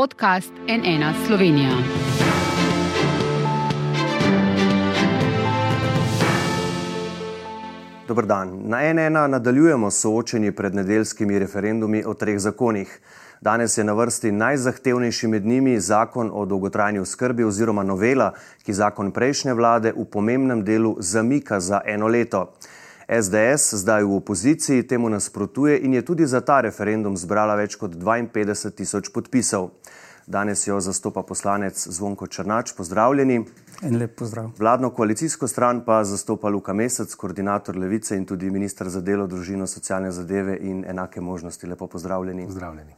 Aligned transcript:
podcast 0.00 0.52
NN 0.68 1.26
Slovenija. 1.26 1.70
Dobr 8.08 8.26
dan. 8.26 8.60
Na 8.64 8.92
NN 8.92 9.12
nadaljujemo 9.12 9.90
soočenje 9.90 10.52
pred 10.52 10.74
nedeljskimi 10.74 11.38
referendumi 11.38 12.04
o 12.06 12.14
treh 12.14 12.38
zakonih. 12.38 13.00
Danes 13.40 13.78
je 13.78 13.84
na 13.84 13.92
vrsti 13.92 14.32
najzahtevnejši 14.32 15.28
med 15.28 15.46
njimi 15.46 15.80
zakon 15.80 16.30
o 16.32 16.46
dolgotrajni 16.46 16.98
oskrbi 16.98 17.44
oziroma 17.44 17.82
novela, 17.82 18.32
ki 18.62 18.72
zakon 18.72 19.12
prejšnje 19.12 19.54
vlade 19.54 19.92
v 19.92 20.04
pomembnem 20.04 20.64
delu 20.64 20.96
zamika 20.98 21.60
za 21.60 21.80
eno 21.84 22.06
leto. 22.06 22.52
SDS 23.10 23.74
zdaj 23.74 24.04
v 24.04 24.14
opoziciji 24.14 24.86
temu 24.86 25.08
nasprotuje 25.08 25.78
in 25.78 25.94
je 25.94 26.02
tudi 26.02 26.26
za 26.26 26.40
ta 26.40 26.60
referendum 26.60 27.16
zbrala 27.16 27.56
več 27.58 27.74
kot 27.74 27.96
52 27.98 28.70
tisoč 28.70 29.08
podpisov. 29.10 29.70
Danes 30.30 30.62
jo 30.66 30.76
zastopa 30.80 31.24
poslanec 31.26 31.74
Zvonko 31.74 32.26
Črnač. 32.30 32.70
Pozdravljeni. 32.78 33.40
En 33.82 33.96
lep 33.98 34.14
pozdrav. 34.14 34.52
Vladno 34.58 34.92
koalicijsko 34.94 35.48
stran 35.48 35.82
pa 35.84 36.04
zastopa 36.04 36.48
Luka 36.48 36.72
Mesec, 36.72 37.14
koordinator 37.14 37.76
Levice 37.76 38.16
in 38.16 38.26
tudi 38.26 38.50
ministr 38.50 38.88
za 38.88 39.00
delo, 39.00 39.26
družino, 39.26 39.66
socialne 39.66 40.12
zadeve 40.14 40.54
in 40.62 40.84
enake 40.86 41.20
možnosti. 41.20 41.66
Lepo 41.66 41.86
pozdravljeni. 41.86 42.46
Pozdravljeni. 42.46 42.94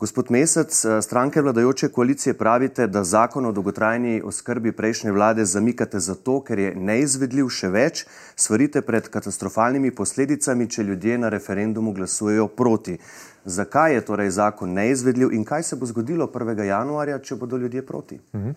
Gospod 0.00 0.26
Mesec, 0.30 0.84
stranke 1.02 1.40
vladajoče 1.42 1.88
koalicije 1.88 2.34
pravite, 2.34 2.86
da 2.86 3.04
zakon 3.04 3.46
o 3.46 3.52
dolgotrajni 3.52 4.22
oskrbi 4.24 4.72
prejšnje 4.72 5.12
vlade 5.12 5.44
zamikate 5.44 6.00
zato, 6.00 6.34
ker 6.44 6.58
je 6.58 6.74
neizvedljiv 6.76 7.48
še 7.48 7.70
več, 7.72 8.02
svarite 8.36 8.82
pred 8.84 9.08
katastrofalnimi 9.08 9.94
posledicami, 9.96 10.66
če 10.68 10.84
ljudje 10.84 11.16
na 11.18 11.30
referendumu 11.32 11.94
glasujejo 11.96 12.44
proti. 12.48 12.98
Zakaj 13.44 13.94
je 13.94 14.04
torej 14.04 14.30
zakon 14.36 14.76
neizvedljiv 14.76 15.32
in 15.32 15.48
kaj 15.48 15.64
se 15.70 15.80
bo 15.80 15.88
zgodilo 15.88 16.28
1. 16.28 16.60
januarja, 16.68 17.18
če 17.18 17.40
bodo 17.40 17.56
ljudje 17.56 17.86
proti? 17.86 18.20
Mhm. 18.36 18.52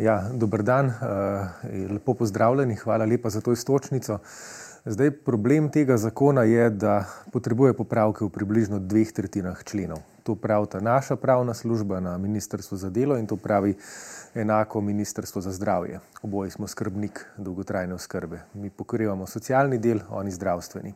Ja, 0.00 0.22
dober 0.32 0.62
dan, 0.64 0.88
lepo 1.92 2.14
pozdravljeni, 2.14 2.80
hvala 2.80 3.04
lepa 3.04 3.28
za 3.30 3.44
to 3.44 3.52
istočnico. 3.52 4.22
Zdaj, 4.84 5.10
problem 5.10 5.68
tega 5.70 5.96
zakona 5.96 6.42
je, 6.42 6.70
da 6.70 7.04
potrebuje 7.30 7.70
popravke 7.78 8.24
v 8.24 8.32
približno 8.34 8.80
dveh 8.82 9.12
tretjinah 9.14 9.60
členov. 9.62 10.02
To 10.26 10.34
pravi 10.34 10.66
ta 10.74 10.80
naša 10.82 11.14
pravna 11.16 11.54
služba 11.54 12.00
na 12.00 12.18
Ministrstvu 12.18 12.76
za 12.76 12.90
delo 12.90 13.14
in 13.14 13.26
to 13.26 13.36
pravi 13.36 13.76
enako 14.34 14.80
Ministrstvo 14.80 15.40
za 15.40 15.52
zdravje. 15.52 16.00
Oboje 16.22 16.50
smo 16.50 16.66
skrbnik 16.66 17.26
dolgotrajne 17.38 17.94
oskrbe. 17.94 18.42
Mi 18.54 18.70
pokrivamo 18.70 19.26
socialni 19.26 19.78
del, 19.78 20.00
oni 20.10 20.30
zdravstveni. 20.30 20.94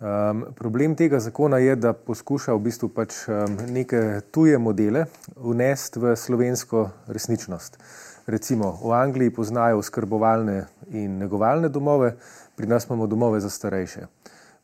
Um, 0.00 0.44
problem 0.54 0.94
tega 0.94 1.20
zakona 1.20 1.58
je, 1.58 1.76
da 1.76 1.92
poskuša 1.92 2.54
v 2.54 2.64
bistvu 2.66 2.88
pač 2.88 3.14
um, 3.28 3.58
neke 3.70 4.20
tuje 4.30 4.58
modele 4.58 5.06
vnesti 5.36 6.02
v 6.02 6.16
slovensko 6.16 6.88
resničnost. 7.06 7.78
Recimo 8.26 8.74
v 8.82 8.92
Angliji 8.92 9.30
poznajo 9.30 9.78
oskrbovalne 9.78 10.66
in 10.90 11.18
negovalne 11.18 11.68
domove, 11.68 12.12
pri 12.58 12.66
nas 12.66 12.86
imamo 12.86 13.06
domove 13.06 13.40
za 13.40 13.50
starejše. 13.50 14.00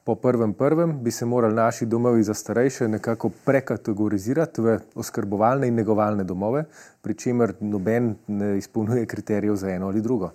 Po 0.05 0.15
prvem 0.15 0.53
prvem 0.53 0.99
bi 1.03 1.11
se 1.11 1.25
morali 1.25 1.55
naši 1.55 1.87
domovi 1.87 2.23
za 2.23 2.35
starejše 2.35 2.89
nekako 2.89 3.31
prekategorizirati 3.45 4.61
v 4.61 4.79
oskrbovalne 4.95 5.69
in 5.69 5.75
negovalne 5.75 6.25
domove, 6.25 6.65
pri 7.03 7.15
čemer 7.15 7.55
noben 7.61 8.17
ne 8.27 8.59
izpolnjuje 8.59 9.07
kriterijev 9.07 9.55
za 9.57 9.71
eno 9.71 9.87
ali 9.87 10.03
drugo. 10.03 10.33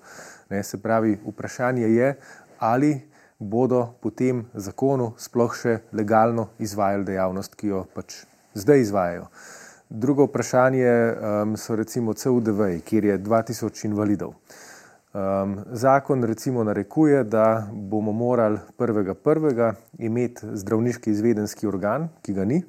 Ne, 0.50 0.64
se 0.64 0.82
pravi, 0.82 1.20
vprašanje 1.26 1.90
je, 1.90 2.16
ali 2.60 3.02
bodo 3.40 3.94
po 4.02 4.10
tem 4.10 4.46
zakonu 4.54 5.12
sploh 5.18 5.56
še 5.56 5.78
legalno 5.92 6.48
izvajali 6.60 7.06
dejavnost, 7.12 7.60
ki 7.60 7.68
jo 7.68 7.84
pač 7.94 8.24
zdaj 8.54 8.88
izvajajo. 8.88 9.28
Drugo 9.90 10.32
vprašanje 10.32 10.88
um, 10.88 11.58
so 11.58 11.76
recimo 11.76 12.14
CUDV, 12.14 12.80
kjer 12.86 13.06
je 13.06 13.20
2000 13.20 13.86
invalidov. 13.92 14.34
Um, 15.14 15.58
zakon 15.72 16.24
recimo 16.24 16.64
narekuje, 16.64 17.24
da 17.24 17.68
bomo 17.74 18.12
morali 18.12 18.58
prvega 18.78 19.14
prvega 19.14 19.74
imeti 19.98 20.42
zdravniški 20.54 21.10
izvedenski 21.10 21.68
organ, 21.68 22.08
ki 22.22 22.34
ga 22.34 22.46
ni, 22.46 22.62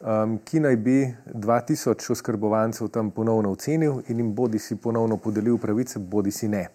um, 0.00 0.38
ki 0.44 0.62
naj 0.64 0.76
bi 0.76 0.94
2000 1.34 2.12
oskrbovancev 2.12 2.88
tam 2.88 3.10
ponovno 3.10 3.50
ocenil 3.52 4.00
in 4.08 4.16
jim 4.16 4.32
bodi 4.34 4.58
si 4.58 4.76
ponovno 4.76 5.16
podelil 5.16 5.58
pravice, 5.58 5.98
bodi 5.98 6.30
si 6.30 6.48
ne. 6.48 6.68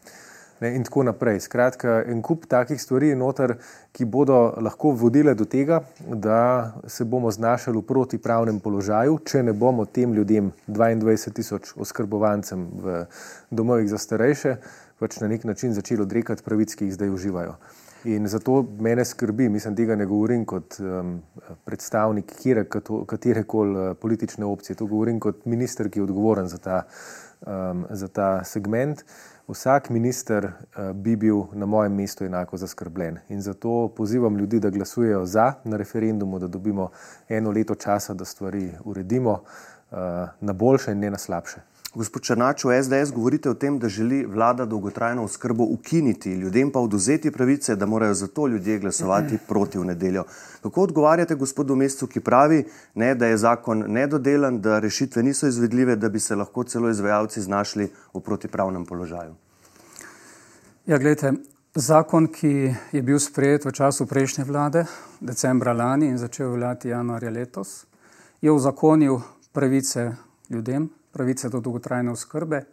ne. 0.61 0.75
In 0.75 0.83
tako 0.83 1.03
naprej. 1.09 1.39
Skratka, 1.39 2.03
en 2.05 2.21
kup 2.21 2.45
takih 2.45 2.81
stvari 2.81 3.07
je 3.07 3.15
noter, 3.15 3.55
ki 3.91 4.05
bodo 4.05 4.53
lahko 4.61 4.91
vodile 4.91 5.33
do 5.33 5.45
tega, 5.45 5.81
da 6.05 6.71
se 6.87 7.05
bomo 7.05 7.31
znašali 7.31 7.77
v 7.77 7.81
protipravnem 7.81 8.59
položaju, 8.59 9.17
če 9.25 9.43
ne 9.43 9.53
bomo 9.53 9.85
tem 9.85 10.13
ljudem, 10.13 10.53
22 10.67 11.33
tisoč 11.33 11.73
oskrbovancem 11.75 12.69
v 12.77 13.05
domovih 13.49 13.89
za 13.89 13.97
starejše, 13.97 14.57
pač 14.99 15.19
na 15.19 15.27
nek 15.27 15.43
način 15.43 15.73
začeli 15.73 16.01
odrekati 16.01 16.43
pravic, 16.43 16.75
ki 16.75 16.85
jih 16.85 16.93
zdaj 16.93 17.09
uživajo. 17.09 17.55
In 18.03 18.27
zato 18.27 18.65
mene 18.79 19.05
skrbi, 19.05 19.49
mislim, 19.49 19.75
tega 19.75 19.95
ne 19.95 20.05
govorim 20.05 20.45
kot 20.45 20.75
um, 20.79 21.21
predstavnik 21.65 22.33
katere 23.07 23.43
koli 23.43 23.95
politične 23.95 24.45
opcije, 24.45 24.75
to 24.75 24.85
govorim 24.85 25.19
kot 25.23 25.45
minister, 25.45 25.89
ki 25.89 25.99
je 25.99 26.03
odgovoren 26.03 26.47
za 26.47 26.57
ta, 26.57 26.81
um, 27.47 27.85
za 27.89 28.07
ta 28.07 28.43
segment. 28.43 29.05
Vsak 29.47 29.89
minister 29.89 30.45
uh, 30.45 30.91
bi 30.91 31.15
bil 31.15 31.45
na 31.53 31.65
mojem 31.65 31.95
mestu 31.95 32.25
enako 32.25 32.57
zaskrbljen. 32.57 33.19
In 33.29 33.41
zato 33.41 33.87
pozivam 33.95 34.37
ljudi, 34.37 34.59
da 34.59 34.69
glasujejo 34.69 35.25
za 35.25 35.53
na 35.63 35.77
referendumu, 35.77 36.39
da 36.39 36.47
dobimo 36.47 36.89
eno 37.29 37.51
leto 37.51 37.75
časa, 37.75 38.13
da 38.13 38.25
stvari 38.25 38.71
uredimo 38.83 39.31
uh, 39.31 39.97
na 40.41 40.53
boljše 40.53 40.91
in 40.91 40.99
ne 40.99 41.11
na 41.11 41.17
slabše. 41.17 41.72
Gospod 41.93 42.23
Črnač, 42.25 42.63
v 42.65 42.73
SDS 42.81 43.11
govorite 43.13 43.49
o 43.49 43.53
tem, 43.53 43.75
da 43.79 43.89
želi 43.89 44.25
vlada 44.25 44.65
dolgotrajno 44.65 45.23
oskrbo 45.23 45.63
ukiniti, 45.63 46.31
ljudem 46.33 46.71
pa 46.71 46.79
oduzeti 46.79 47.31
pravice, 47.31 47.75
da 47.75 47.85
morajo 47.85 48.13
zato 48.13 48.47
ljudje 48.47 48.79
glasovati 48.79 49.37
proti 49.47 49.77
v 49.77 49.85
nedeljo. 49.85 50.23
Kako 50.63 50.81
odgovarjate 50.81 51.35
gospodu 51.35 51.75
Mestu, 51.75 52.07
ki 52.07 52.19
pravi, 52.19 52.63
ne, 52.95 53.15
da 53.15 53.25
je 53.25 53.37
zakon 53.37 53.85
nedodelan, 53.87 54.57
da 54.61 54.79
rešitve 54.79 55.23
niso 55.23 55.47
izvedljive, 55.47 55.95
da 55.95 56.09
bi 56.09 56.19
se 56.19 56.35
lahko 56.35 56.63
celo 56.63 56.89
izvajalci 56.89 57.41
znašli 57.41 57.91
v 58.13 58.19
protipravnem 58.19 58.85
položaju? 58.85 59.35
Ja, 60.85 60.97
gledajte, 60.97 61.33
zakon, 61.75 62.27
ki 62.27 62.73
je 62.91 63.01
bil 63.01 63.19
sprejet 63.19 63.65
v 63.65 63.71
času 63.71 64.09
prejšnje 64.09 64.47
vlade, 64.49 64.85
decembra 65.21 65.73
lani 65.73 66.09
in 66.09 66.17
začel 66.17 66.49
veljati 66.57 66.89
januarja 66.89 67.29
letos, 67.29 67.85
je 68.41 68.51
uzakonil 68.51 69.21
pravice 69.53 70.11
ljudem, 70.49 70.89
pravice 71.13 71.49
do 71.49 71.61
dolgotrajne 71.61 72.11
oskrbe. 72.11 72.63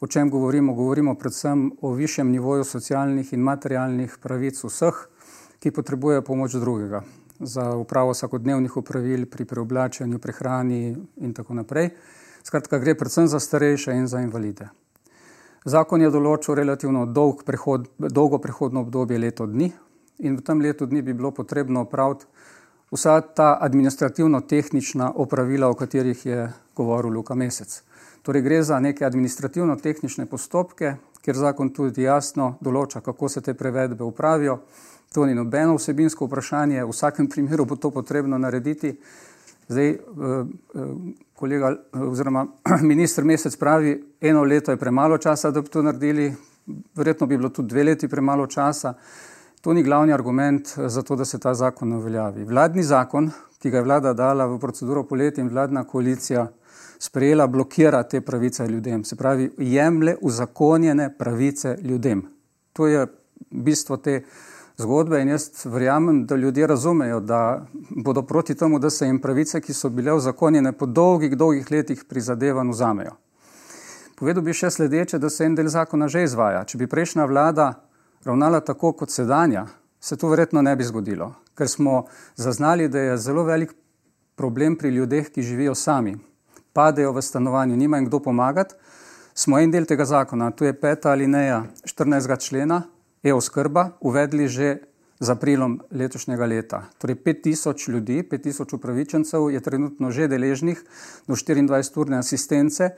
O 0.00 0.06
čem 0.06 0.30
govorimo? 0.30 0.74
Govorimo 0.74 1.14
predvsem 1.14 1.70
o 1.80 1.92
višjem 1.94 2.30
nivoju 2.30 2.64
socialnih 2.64 3.32
in 3.32 3.42
materialnih 3.42 4.16
pravic 4.22 4.62
vseh, 4.64 5.02
ki 5.58 5.70
potrebujejo 5.70 6.22
pomoč 6.26 6.54
drugega 6.58 7.02
za 7.42 7.76
upravo 7.76 8.10
vsakodnevnih 8.10 8.76
upravil 8.76 9.26
pri 9.26 9.44
preoblačenju, 9.44 10.18
prehrani 10.18 10.96
in 11.16 11.34
tako 11.34 11.54
naprej. 11.54 11.90
Skratka, 12.42 12.78
gre 12.78 12.94
predvsem 12.94 13.28
za 13.28 13.40
starejše 13.40 13.92
in 13.92 14.06
za 14.06 14.20
invalide. 14.20 14.68
Zakon 15.64 16.02
je 16.02 16.10
določil 16.10 16.58
relativno 16.58 17.06
dolg 17.06 17.44
prehod, 17.46 17.86
dolgo 17.98 18.38
prehodno 18.42 18.82
obdobje 18.82 19.18
leto 19.18 19.46
dni 19.46 19.70
in 20.18 20.36
v 20.36 20.42
tem 20.42 20.60
letu 20.60 20.86
dni 20.86 21.02
bi 21.02 21.14
bilo 21.14 21.30
potrebno 21.30 21.84
opraviti 21.86 22.26
vsa 22.92 23.20
ta 23.20 23.58
administrativno-tehnična 23.60 25.12
opravila, 25.14 25.68
o 25.68 25.74
katerih 25.74 26.26
je 26.26 26.52
govoril 26.76 27.12
Luka 27.12 27.34
Mesec. 27.34 27.82
Torej 28.22 28.42
gre 28.42 28.62
za 28.62 28.80
neke 28.80 29.04
administrativno-tehnične 29.04 30.26
postopke, 30.26 30.94
kjer 31.24 31.36
zakon 31.36 31.70
tudi 31.72 32.02
jasno 32.02 32.56
določa, 32.60 33.00
kako 33.00 33.28
se 33.28 33.40
te 33.40 33.54
prevedbe 33.54 34.04
upravijo. 34.04 34.60
To 35.12 35.26
ni 35.26 35.34
nobeno 35.34 35.76
vsebinsko 35.76 36.26
vprašanje, 36.26 36.84
v 36.84 36.90
vsakem 36.90 37.28
primeru 37.28 37.64
bo 37.64 37.76
to 37.76 37.90
potrebno 37.90 38.38
narediti. 38.38 38.94
Zdaj, 39.68 39.90
eh, 39.90 39.98
eh, 39.98 40.94
kolega 41.34 41.74
oziroma 41.92 42.46
minister 42.92 43.24
Mesec 43.24 43.56
pravi, 43.56 43.96
eno 44.20 44.44
leto 44.44 44.70
je 44.70 44.76
premalo 44.76 45.18
časa, 45.18 45.50
da 45.50 45.62
bi 45.62 45.68
to 45.68 45.82
naredili, 45.82 46.32
verjetno 46.94 47.26
bi 47.26 47.36
bilo 47.36 47.48
tudi 47.48 47.68
dve 47.68 47.84
leti 47.84 48.08
premalo 48.08 48.46
časa. 48.46 48.94
To 49.62 49.72
ni 49.72 49.82
glavni 49.82 50.12
argument 50.12 50.68
za 50.86 51.02
to, 51.02 51.16
da 51.16 51.24
se 51.24 51.38
ta 51.38 51.54
zakon 51.54 51.92
uveljavi. 51.92 52.44
Vladni 52.44 52.82
zakon, 52.82 53.30
ki 53.58 53.70
ga 53.70 53.78
je 53.78 53.82
vlada 53.82 54.12
dala 54.12 54.48
v 54.50 54.56
proceduro 54.58 55.04
poleti 55.06 55.40
in 55.40 55.48
vladna 55.48 55.84
koalicija 55.84 56.48
sprejela, 56.98 57.46
blokira 57.46 58.02
te 58.02 58.20
pravice 58.20 58.66
ljudem. 58.66 59.04
Se 59.04 59.16
pravi, 59.16 59.52
jemlje 59.58 60.16
uzakonjene 60.20 61.12
pravice 61.18 61.76
ljudem. 61.82 62.24
To 62.72 62.86
je 62.86 63.06
bistvo 63.50 63.96
te 63.96 64.24
zgodbe 64.76 65.22
in 65.22 65.28
jaz 65.28 65.46
verjamem, 65.64 66.26
da 66.26 66.36
ljudje 66.36 66.66
razumejo, 66.66 67.20
da 67.20 67.66
bodo 67.90 68.22
proti 68.22 68.54
temu, 68.54 68.78
da 68.78 68.90
se 68.90 69.06
jim 69.06 69.20
pravice, 69.20 69.60
ki 69.60 69.74
so 69.74 69.88
bile 69.88 70.12
uzakonjene 70.12 70.72
po 70.72 70.86
dolgih, 70.86 71.36
dolgih 71.36 71.70
letih 71.70 72.04
prizadevanj, 72.08 72.70
vzamejo. 72.74 73.14
Povedal 74.18 74.42
bi 74.42 74.58
še 74.58 74.70
sledeče, 74.70 75.22
da 75.22 75.30
se 75.30 75.46
en 75.46 75.54
del 75.54 75.70
zakona 75.70 76.08
že 76.08 76.26
izvaja. 76.26 76.64
Če 76.64 76.78
bi 76.78 76.90
prejšnja 76.90 77.30
vlada 77.30 77.72
ravnala 78.24 78.60
tako 78.60 78.92
kot 78.92 79.10
sedanja, 79.10 79.66
se 80.00 80.16
to 80.16 80.28
verjetno 80.28 80.62
ne 80.62 80.76
bi 80.76 80.84
zgodilo, 80.84 81.34
ker 81.54 81.68
smo 81.68 82.06
zaznali, 82.36 82.88
da 82.88 83.00
je 83.00 83.18
zelo 83.18 83.44
velik 83.44 83.74
problem 84.36 84.76
pri 84.76 84.88
ljudeh, 84.88 85.28
ki 85.30 85.42
živijo 85.42 85.74
sami, 85.74 86.16
padejo 86.72 87.12
v 87.12 87.22
stanovanju, 87.22 87.76
nima 87.76 87.96
jim 87.96 88.06
kdo 88.06 88.22
pomagati, 88.22 88.74
smo 89.34 89.58
en 89.58 89.70
del 89.70 89.86
tega 89.86 90.04
zakona, 90.04 90.50
tu 90.50 90.64
je 90.64 90.72
peta 90.72 91.12
alineja 91.12 91.64
14. 91.84 92.38
člena, 92.40 92.82
e-oskrba, 93.22 93.90
uvedli 94.00 94.48
že 94.48 94.78
z 95.22 95.30
aprilom 95.30 95.78
letošnjega 95.90 96.46
leta. 96.46 96.82
Torej 96.98 97.16
5000 97.22 97.90
ljudi, 97.90 98.22
5000 98.30 98.74
upravičencev 98.74 99.50
je 99.50 99.60
trenutno 99.60 100.10
že 100.10 100.26
deležnih 100.28 100.82
do 101.28 101.34
24-urne 101.34 102.18
asistence, 102.18 102.90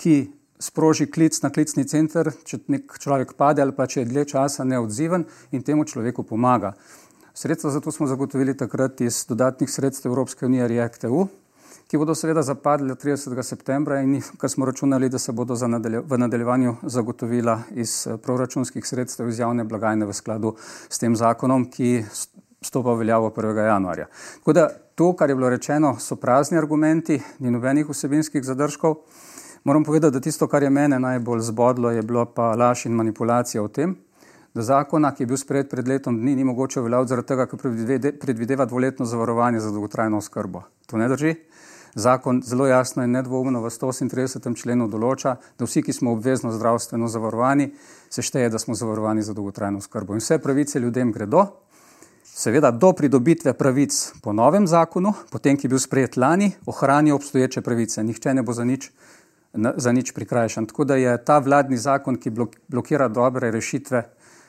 ki 0.00 0.32
sproži 0.58 1.06
klic 1.10 1.40
na 1.42 1.50
klicni 1.50 1.84
center, 1.88 2.30
če 2.44 2.64
nek 2.72 2.98
človek 3.02 3.34
pade 3.36 3.62
ali 3.62 3.74
pa 3.76 3.86
če 3.86 4.02
je 4.02 4.10
dlje 4.12 4.24
časa 4.32 4.64
neodziven 4.64 5.26
in 5.52 5.62
temu 5.62 5.84
človeku 5.84 6.22
pomaga. 6.22 6.74
Sredstva 7.36 7.70
za 7.70 7.80
to 7.80 7.92
smo 7.92 8.06
zagotovili 8.06 8.56
takrat 8.56 9.00
iz 9.00 9.26
dodatnih 9.28 9.70
sredstev 9.70 10.10
Evropske 10.10 10.46
unije 10.46 10.68
REACT-EU, 10.68 11.26
ki 11.86 11.98
bodo 12.00 12.14
seveda 12.16 12.42
zapadli 12.42 12.94
30. 12.94 13.42
septembra 13.42 14.00
in 14.00 14.22
kar 14.40 14.50
smo 14.50 14.64
računali, 14.66 15.08
da 15.08 15.18
se 15.18 15.32
bodo 15.32 15.54
nadalje, 15.68 16.00
v 16.00 16.18
nadaljevanju 16.18 16.76
zagotovila 16.82 17.60
iz 17.70 18.06
eh, 18.06 18.16
proračunskih 18.16 18.86
sredstev 18.86 19.28
iz 19.28 19.38
javne 19.38 19.64
blagajne 19.64 20.06
v 20.06 20.16
skladu 20.16 20.56
s 20.88 20.98
tem 20.98 21.16
zakonom, 21.16 21.68
ki 21.70 22.04
stopa 22.62 22.94
v 22.94 23.04
veljavo 23.04 23.30
1. 23.30 23.64
januarja. 23.66 24.08
Tako 24.38 24.52
da 24.52 24.68
to, 24.94 25.12
kar 25.12 25.30
je 25.30 25.36
bilo 25.36 25.50
rečeno, 25.50 25.96
so 26.00 26.16
prazni 26.16 26.58
argumenti, 26.58 27.20
ni 27.38 27.50
nobenih 27.50 27.88
vsebinskih 27.88 28.44
zadržkov. 28.44 28.96
Moram 29.66 29.84
povedati, 29.84 30.12
da 30.12 30.20
tisto, 30.20 30.46
kar 30.48 30.62
je 30.62 30.70
mene 30.70 30.98
najbolj 30.98 31.40
zbodlo, 31.40 31.90
je 31.90 32.02
bilo 32.02 32.24
pa 32.24 32.52
laž 32.54 32.84
in 32.86 32.92
manipulacija 32.92 33.62
o 33.62 33.68
tem, 33.68 33.96
da 34.54 34.62
zakona, 34.62 35.10
ki 35.10 35.24
je 35.24 35.26
bil 35.26 35.40
sprejet 35.42 35.66
pred 35.70 35.88
letom 35.88 36.20
dni, 36.20 36.36
ni 36.38 36.44
mogoče 36.46 36.78
uveljaviti 36.80 37.10
zaradi 37.10 37.26
tega, 37.26 37.46
ker 37.50 37.58
predvideva 38.20 38.64
dvoletno 38.70 39.06
zavarovanje 39.10 39.60
za 39.60 39.72
dolgotrajno 39.74 40.20
oskrbo. 40.22 40.62
To 40.86 41.00
ne 41.02 41.08
drži. 41.08 41.34
Zakon 41.94 42.44
zelo 42.46 42.68
jasno 42.70 43.02
in 43.02 43.10
nedvoumno 43.10 43.64
v 43.64 43.72
138. 43.74 44.54
členu 44.54 44.86
določa, 44.86 45.34
da 45.58 45.66
vsi, 45.66 45.82
ki 45.82 45.96
smo 45.98 46.14
obvezno 46.14 46.54
zdravstveno 46.54 47.10
zavarovani, 47.10 47.72
se 48.06 48.22
šteje, 48.22 48.54
da 48.54 48.62
smo 48.62 48.78
zavarovani 48.78 49.26
za 49.26 49.34
dolgotrajno 49.34 49.82
skrbo. 49.82 50.14
In 50.14 50.22
vse 50.22 50.38
pravice 50.38 50.78
ljudem 50.78 51.10
gredo, 51.10 51.42
seveda 52.22 52.70
do 52.70 52.94
pridobitve 52.94 53.58
pravic 53.58 53.98
po 54.22 54.30
novem 54.30 54.70
zakonu, 54.70 55.16
potem, 55.34 55.58
ki 55.58 55.66
je 55.66 55.74
bil 55.74 55.82
sprejet 55.82 56.16
lani, 56.16 56.52
ohranijo 56.70 57.18
obstoječe 57.18 57.66
pravice. 57.66 58.06
Nihče 58.06 58.38
ne 58.38 58.46
bo 58.46 58.54
za 58.54 58.64
nič, 58.64 58.92
za 59.76 59.92
nič 59.92 60.12
prikrajšan. 60.12 60.66
Tako 60.66 60.84
da 60.84 60.96
je 60.96 61.16
ta 61.24 61.38
vladni 61.38 61.76
zakon, 61.76 62.16
ki 62.16 62.32
blokira 62.68 63.08
dobre 63.08 63.50
rešitve, 63.50 64.02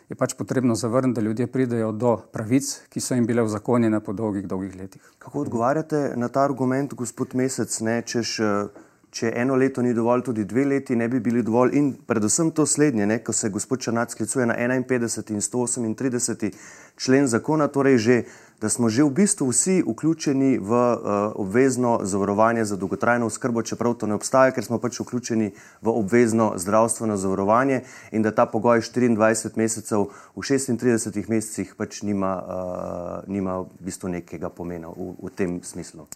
je 0.10 0.16
pač 0.16 0.34
potrebno 0.40 0.76
zavrniti, 0.76 1.16
da 1.16 1.22
ljudje 1.22 1.48
pridejo 1.48 1.92
do 1.92 2.18
pravic, 2.32 2.70
ki 2.90 3.00
so 3.04 3.16
jim 3.16 3.26
bile 3.28 3.44
uzakonjene 3.44 4.00
po 4.00 4.14
dolgih, 4.14 4.48
dolgih 4.48 4.76
letih. 4.76 5.02
Kako 5.20 5.42
odgovarjate 5.42 6.14
na 6.16 6.28
ta 6.28 6.44
argument, 6.44 6.94
gospod 6.94 7.36
Mesec, 7.36 7.80
ne, 7.82 8.02
češ, 8.02 8.40
eh, 8.40 8.86
če 9.12 9.32
eno 9.36 9.56
leto 9.56 9.82
ni 9.82 9.94
dovolj, 9.94 10.24
tudi 10.24 10.46
dve 10.46 10.66
leti 10.66 10.96
ne 10.96 11.08
bi 11.10 11.20
bili 11.20 11.44
dovolj 11.44 11.76
in 11.76 11.94
predvsem 12.08 12.52
to 12.52 12.66
slednje, 12.66 13.06
ne, 13.06 13.20
ko 13.24 13.34
se 13.34 13.50
gospod 13.50 13.82
Črnac 13.82 14.12
sklicuje 14.12 14.46
na 14.46 14.56
51 14.56 15.32
in 15.32 15.42
138 15.42 16.52
člen 16.96 17.28
zakona, 17.28 17.68
torej 17.68 17.98
že 17.98 18.24
da 18.62 18.70
smo 18.70 18.90
že 18.90 19.04
v 19.04 19.10
bistvu 19.10 19.48
vsi 19.50 19.84
vključeni 19.88 20.58
v 20.58 20.72
uh, 20.72 21.00
obvezno 21.36 22.00
zavarovanje 22.04 22.66
za 22.66 22.76
dolgotrajno 22.76 23.26
oskrbo, 23.26 23.62
čeprav 23.62 23.94
to 23.94 24.08
ne 24.08 24.16
obstaja, 24.16 24.52
ker 24.52 24.66
smo 24.66 24.80
pač 24.80 25.00
vključeni 25.00 25.52
v 25.82 25.90
obvezno 25.90 26.54
zdravstveno 26.58 27.18
zavarovanje 27.18 27.82
in 28.12 28.22
da 28.22 28.32
ta 28.32 28.46
pogoj 28.46 28.82
24 28.82 29.58
mesecev 29.58 30.08
v 30.36 30.42
36 30.42 31.30
mesecih 31.30 31.76
pač 31.78 32.02
nima, 32.02 32.34
uh, 32.42 33.30
nima 33.30 33.60
v 33.60 33.68
bistvu 33.80 34.10
nekega 34.10 34.50
pomena 34.50 34.90
v, 34.90 35.14
v 35.22 35.30
tem 35.36 35.60
smislu. 35.64 36.08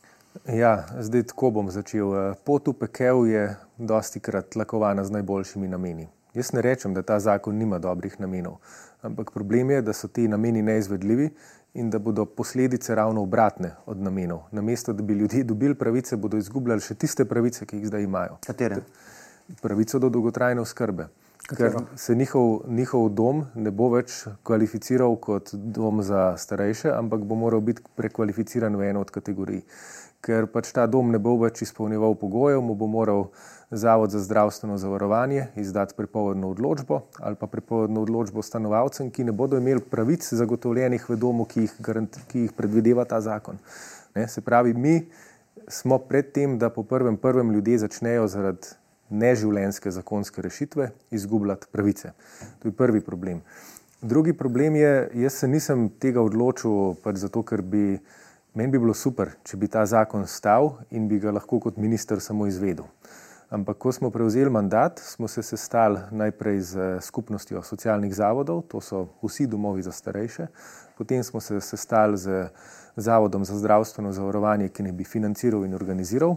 Ja, 0.48 0.88
zdaj 1.00 1.24
tako 1.24 1.52
bom 1.52 1.72
začel. 1.72 2.08
Eh, 2.16 2.36
pot 2.46 2.68
v 2.68 2.74
pekel 2.74 3.26
je 3.28 3.44
dosti 3.78 4.20
krat 4.20 4.56
lakovana 4.56 5.04
z 5.04 5.12
najboljšimi 5.12 5.68
nameni. 5.68 6.08
Jaz 6.34 6.54
ne 6.56 6.62
rečem, 6.62 6.94
da 6.94 7.04
ta 7.04 7.20
zakon 7.20 7.58
nima 7.58 7.80
dobrih 7.80 8.16
namenov, 8.20 8.64
ampak 9.04 9.32
problem 9.32 9.70
je, 9.70 9.82
da 9.82 9.94
so 9.94 10.08
ti 10.08 10.28
nameni 10.28 10.62
neizvedljivi 10.62 11.30
in 11.74 11.90
da 11.90 12.00
bodo 12.00 12.26
posledice 12.26 12.96
ravno 12.96 13.22
obratne 13.22 13.76
od 13.86 13.98
namenov. 13.98 14.40
Namesto 14.52 14.94
da 14.94 15.04
bi 15.04 15.14
ljudje 15.14 15.44
dobili 15.44 15.76
pravice, 15.76 16.18
bodo 16.18 16.38
izgubljali 16.38 16.82
še 16.82 16.96
tiste 16.96 17.26
pravice, 17.26 17.66
ki 17.66 17.78
jih 17.78 17.88
zdaj 17.88 18.04
imajo. 18.04 18.38
Katere? 18.46 18.82
Pravico 19.62 20.00
do 20.00 20.10
dolgotrajne 20.10 20.62
oskrbe. 20.62 21.08
Ker 21.58 21.74
se 21.96 22.16
njihov, 22.16 22.62
njihov 22.68 23.10
dom 23.10 23.46
ne 23.56 23.72
bo 23.72 23.90
več 23.92 24.24
kvalificiral 24.48 25.18
kot 25.20 25.52
dom 25.54 26.02
za 26.04 26.32
starejše, 26.38 26.92
ampak 26.96 27.26
bo 27.28 27.36
moral 27.36 27.62
biti 27.62 27.84
prekvalificiran 27.96 28.76
v 28.76 28.92
eno 28.92 29.02
od 29.04 29.12
kategorij. 29.12 29.66
Ker 30.22 30.46
pač 30.48 30.72
ta 30.72 30.86
dom 30.88 31.12
ne 31.12 31.20
bo 31.20 31.36
več 31.42 31.64
izpolnjeval 31.66 32.16
pogojev, 32.16 32.62
mu 32.62 32.76
bo 32.78 32.88
moral 32.88 33.28
Zavod 33.72 34.12
za 34.12 34.20
zdravstveno 34.20 34.78
zavarovanje 34.78 35.46
izdati 35.56 35.94
prepovedno 35.98 36.50
odločbo 36.50 37.02
ali 37.20 37.36
pa 37.40 37.48
prepovedno 37.48 38.02
odločbo 38.02 38.42
stanovalcem, 38.44 39.12
ki 39.12 39.24
ne 39.24 39.32
bodo 39.32 39.58
imeli 39.58 39.80
pravic 39.80 40.28
zagotovljenih 40.34 41.10
v 41.10 41.16
domu, 41.16 41.46
ki 41.46 41.62
jih, 41.62 41.78
ki 42.28 42.40
jih 42.40 42.52
predvideva 42.52 43.06
ta 43.06 43.22
zakon. 43.22 43.64
Ne, 44.16 44.28
se 44.28 44.42
pravi, 44.42 44.74
mi 44.74 45.08
smo 45.68 45.98
pred 45.98 46.34
tem, 46.36 46.58
da 46.60 46.70
po 46.70 46.84
prvem, 46.84 47.18
prvem 47.18 47.52
ljudje 47.52 47.78
začnejo 47.86 48.28
zaradi 48.28 48.76
neživljenske 49.12 49.92
zakonske 49.92 50.42
rešitve 50.42 50.90
izgubljati 51.12 51.68
pravice. 51.72 52.12
To 52.60 52.68
je 52.68 52.72
prvi 52.72 53.02
problem. 53.02 53.42
Drugi 54.02 54.34
problem 54.34 54.76
je, 54.76 55.10
jaz 55.14 55.34
se 55.34 55.48
nisem 55.48 55.90
tega 56.00 56.22
odločil 56.22 56.96
pač 57.04 57.20
zato, 57.22 57.44
ker 57.44 57.62
bi 57.62 58.00
meni 58.54 58.72
bi 58.72 58.80
bilo 58.80 58.94
super, 58.98 59.36
če 59.44 59.58
bi 59.58 59.70
ta 59.72 59.86
zakon 59.86 60.26
stal 60.28 60.74
in 60.92 61.08
bi 61.08 61.20
ga 61.20 61.32
lahko 61.32 61.60
kot 61.60 61.78
minister 61.78 62.22
samo 62.22 62.48
izvedel. 62.48 62.88
Ampak, 63.52 63.78
ko 63.84 63.92
smo 63.92 64.10
prevzeli 64.10 64.50
mandat, 64.50 65.00
smo 65.04 65.28
se 65.28 65.44
sestali 65.44 66.00
najprej 66.12 66.60
z 66.62 66.86
skupnostjo 67.04 67.62
socialnih 67.68 68.14
zavodov, 68.16 68.62
to 68.72 68.80
so 68.82 69.10
vsi 69.22 69.48
domovi 69.48 69.84
za 69.84 69.92
starejše, 69.92 70.48
potem 70.98 71.24
smo 71.24 71.42
se 71.44 71.60
sestali 71.62 72.18
z 72.18 72.48
Zavodom 72.96 73.46
za 73.46 73.58
zdravstveno 73.58 74.12
zavarovanje, 74.12 74.70
ki 74.70 74.84
ne 74.84 74.92
bi 74.92 75.04
financiral 75.04 75.66
in 75.66 75.74
organiziral 75.74 76.36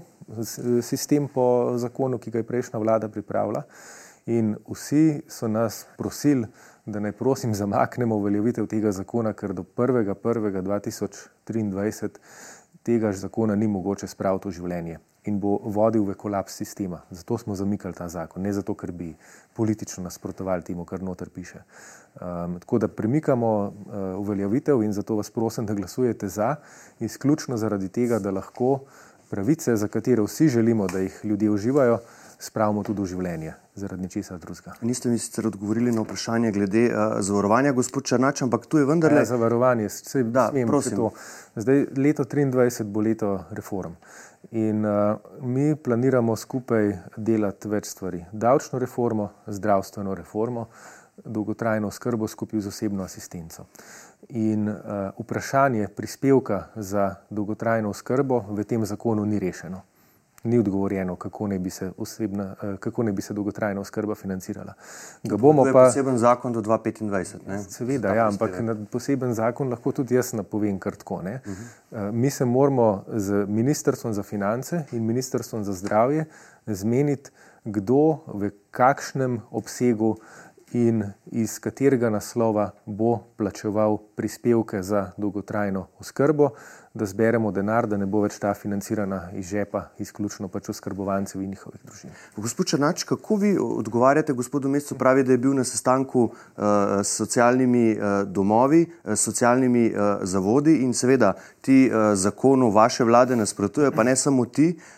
sistem 0.83 1.29
po 1.29 1.73
zakonu, 1.77 2.19
ki 2.19 2.31
ga 2.31 2.39
je 2.39 2.47
prejšnja 2.47 2.79
vlada 2.79 3.09
pripravila. 3.09 3.63
In 4.27 4.57
vsi 4.71 5.23
so 5.29 5.49
nas 5.49 5.87
prosili, 5.99 6.47
da 6.87 7.01
naj 7.01 7.13
prosim 7.13 7.55
zamaknemo 7.55 8.17
uveljavitev 8.17 8.67
tega 8.67 8.93
zakona, 8.93 9.33
ker 9.33 9.53
do 9.53 9.65
1.1.2023 9.77 12.09
tega 12.83 13.13
zakona 13.13 13.57
ni 13.57 13.69
mogoče 13.69 14.07
spraviti 14.07 14.49
v 14.49 14.53
življenje 14.53 14.99
in 15.25 15.41
bo 15.41 15.57
vodil 15.65 16.05
v 16.05 16.15
kolaps 16.15 16.57
sistema. 16.57 17.01
Zato 17.11 17.39
smo 17.39 17.55
zamikali 17.55 17.95
ta 17.95 18.09
zakon, 18.09 18.43
ne 18.43 18.53
zato, 18.53 18.75
ker 18.75 18.93
bi 18.93 19.15
politično 19.57 20.05
nasprotovali 20.05 20.63
temu, 20.63 20.85
kar 20.85 21.03
noter 21.03 21.31
piše. 21.31 21.63
Um, 22.15 22.59
tako 22.61 22.79
da 22.79 22.89
premikamo 22.89 23.53
uh, 23.65 23.73
uveljavitev 24.21 24.83
in 24.83 24.93
zato 24.93 25.17
vas 25.17 25.31
prosim, 25.31 25.67
da 25.67 25.75
glasujete 25.75 26.29
za, 26.29 26.57
izključno 27.01 27.57
zaradi 27.57 27.89
tega, 27.89 28.19
da 28.19 28.31
lahko 28.31 28.81
pravice, 29.31 29.77
za 29.77 29.89
katere 29.89 30.23
vsi 30.23 30.49
želimo, 30.49 30.87
da 30.87 30.99
jih 30.99 31.21
ljudje 31.25 31.51
uživajo, 31.51 31.99
spravimo 32.39 32.83
tudi 32.85 33.03
v 33.03 33.09
življenje, 33.09 33.55
zaradi 33.79 34.05
ničesar 34.05 34.39
drugega. 34.39 34.75
Niste 34.83 35.09
mi 35.09 35.19
sicer 35.19 35.47
odgovorili 35.49 35.93
na 35.95 36.05
vprašanje 36.05 36.53
glede 36.53 36.85
uh, 36.91 37.17
zavarovanja, 37.25 37.73
gospod 37.73 38.05
Črnač, 38.11 38.43
ampak 38.45 38.67
tu 38.67 38.79
je 38.79 38.89
vendarle. 38.89 39.23
Ja, 39.25 39.31
zavarovanje, 39.33 39.89
vse 39.89 40.25
da, 40.29 40.49
smem, 40.53 40.69
prosim. 40.69 40.99
To. 41.01 41.11
Zdaj, 41.57 41.87
leto 41.97 42.27
2023 42.29 42.91
bo 42.93 43.05
leto 43.07 43.33
reform. 43.57 43.97
In 44.51 44.85
uh, 44.85 45.17
mi 45.41 45.77
planiramo 45.77 46.37
skupaj 46.37 46.93
delati 47.17 47.69
več 47.69 47.89
stvari. 47.89 48.25
Davčno 48.33 48.79
reformo, 48.79 49.31
zdravstveno 49.47 50.15
reformo, 50.15 50.69
dolgotrajno 51.25 51.91
skrbo 51.91 52.29
skupaj 52.29 52.61
z 52.61 52.69
osebno 52.69 53.05
asistenco. 53.05 53.67
In 54.29 54.69
uh, 54.69 54.77
vprašanje 55.19 55.89
prispevka 55.97 56.67
za 56.77 57.15
dolgotrajno 57.31 57.93
skrbo 57.93 58.45
v 58.51 58.65
tem 58.65 58.85
zakonu 58.85 59.25
ni 59.25 59.39
rešeno 59.39 59.83
ni 60.45 60.59
odgovorjeno, 60.59 61.17
kako 61.17 61.47
naj 61.47 61.59
bi 61.59 61.71
se, 61.71 61.91
osebna, 61.99 62.55
eh, 62.63 62.77
kako 62.81 63.03
naj 63.03 63.13
bi 63.13 63.23
se 63.23 63.35
dolgotrajna 63.35 63.81
oskrba 63.81 64.15
financirala. 64.15 64.75
Ga 65.23 65.37
bomo 65.37 65.65
pa. 65.65 65.73
Poseben 65.73 66.19
zakon 66.19 66.53
do 66.53 66.61
2025. 66.61 67.69
Seveda, 67.69 68.15
ja, 68.15 68.29
ampak 68.29 68.61
na 68.61 68.77
poseben 68.93 69.35
zakon 69.35 69.71
lahko 69.71 69.93
tudi 69.93 70.15
jaz 70.15 70.33
napovem 70.33 70.79
kar 70.79 70.97
tako. 70.97 71.15
Uh 71.15 71.23
mhm. 71.23 71.53
-huh. 71.93 72.13
Mi 72.13 72.31
se 72.31 72.45
moramo 72.45 73.05
z 73.09 73.47
Ministrstvom 73.49 74.13
za 74.15 74.23
finance 74.23 74.85
in 74.93 75.05
Ministrstvom 75.07 75.65
za 75.65 75.73
zdravje 75.73 76.25
zmeniti, 76.67 77.31
kdo 77.65 78.19
v 78.27 78.51
kakšnem 78.71 79.41
obsegu 79.51 80.17
in 80.73 81.05
iz 81.27 81.59
katerega 81.59 82.11
naslova 82.11 82.71
bo 82.87 83.19
plačeval 83.37 83.99
prispevke 84.17 84.83
za 84.83 85.11
dolgotrajno 85.17 85.87
oskrbo 85.99 86.51
da 86.95 87.07
zberemo 87.07 87.51
denar, 87.51 87.89
da 87.91 87.97
ne 87.99 88.07
bo 88.07 88.21
več 88.23 88.37
ta 88.39 88.53
financirana 88.55 89.33
iz 89.35 89.49
žepa, 89.51 89.81
izključno 89.99 90.47
pač 90.49 90.69
oskrbovancev 90.71 91.41
in 91.43 91.51
njihovih 91.51 91.81
družin. 91.83 92.13
Gospod 92.37 92.69
Črnač, 92.71 93.03
kako 93.09 93.37
vi 93.43 93.51
odgovarjate 93.59 94.33
gospodu 94.33 94.71
Mestu, 94.71 94.95
pravi, 94.95 95.25
da 95.27 95.35
je 95.35 95.41
bil 95.43 95.57
na 95.59 95.65
sestanku 95.67 96.29
uh, 96.29 96.63
s 97.03 97.17
socialnimi 97.19 97.97
uh, 97.97 98.23
domovi, 98.31 98.85
s 99.05 99.27
socialnimi 99.27 99.89
uh, 99.91 100.23
zavodi 100.23 100.77
in 100.87 100.95
seveda 100.95 101.33
ti 101.61 101.89
uh, 101.91 102.15
zakonu 102.15 102.71
vaše 102.71 103.05
vlade 103.05 103.37
nasprotuje, 103.37 103.91
pa 103.91 104.07
ne 104.07 104.15
samo 104.17 104.47
ti, 104.47 104.77
uh, 104.79 104.95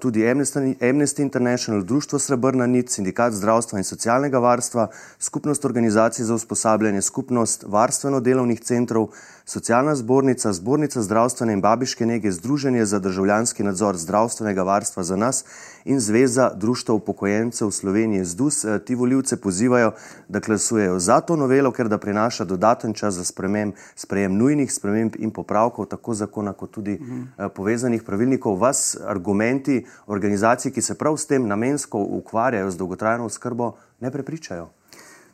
tudi 0.00 0.28
Amnesty, 0.28 0.76
Amnesty 0.80 1.22
International, 1.22 1.82
Društvo 1.82 2.18
Srebrna 2.18 2.66
nit, 2.66 2.90
Sindikat 2.90 3.32
zdravstva 3.32 3.78
in 3.78 3.84
socialnega 3.84 4.38
varstva, 4.38 4.88
Skupnost 5.18 5.64
organizacij 5.64 6.24
za 6.24 6.34
usposabljanje, 6.34 7.02
Skupnost 7.02 7.64
varstveno-delovnih 7.68 8.60
centrov, 8.60 9.08
Socialna 9.44 9.94
zbornica, 9.94 10.52
Zbornica 10.52 11.02
zdravstvene 11.02 11.52
in 11.52 11.60
babiške 11.60 12.06
nege, 12.06 12.32
Združenje 12.32 12.84
za 12.84 12.98
državljanski 12.98 13.62
nadzor 13.62 13.96
zdravstvenega 13.96 14.62
varstva 14.62 15.02
za 15.02 15.16
nas 15.16 15.44
in 15.84 16.00
Zveza 16.00 16.50
društva 16.54 16.94
upokojencev 16.94 17.70
Slovenije 17.70 18.24
ZDUS. 18.24 18.64
Eh, 18.64 18.78
ti 18.78 18.94
voljivce 18.94 19.40
pozivajo, 19.40 19.92
da 20.28 20.40
glasujejo 20.40 20.98
za 20.98 21.20
to 21.20 21.36
novelo, 21.36 21.72
ker 21.72 21.88
da 21.88 21.98
prinaša 21.98 22.44
dodaten 22.44 22.92
čas 22.92 23.14
za 23.14 23.24
spremem, 23.24 23.72
sprejem 23.96 24.36
nujnih 24.36 24.72
sprememb 24.72 25.16
in 25.18 25.30
popravkov, 25.30 25.86
tako 25.86 26.14
zakona 26.14 26.52
kot 26.52 26.70
tudi 26.70 26.98
mhm. 27.00 27.22
povezanih 27.54 28.02
pravilnikov. 28.02 28.58
Vas 28.58 28.96
argumenti 29.06 29.84
organizacij, 30.06 30.72
ki 30.72 30.82
se 30.82 30.94
prav 30.94 31.16
s 31.16 31.26
tem 31.26 31.46
namensko 31.46 31.98
ukvarjajo 31.98 32.70
z 32.70 32.76
dolgotrajno 32.76 33.24
oskrbo, 33.24 33.72
ne 34.00 34.10
prepričajo. 34.10 34.68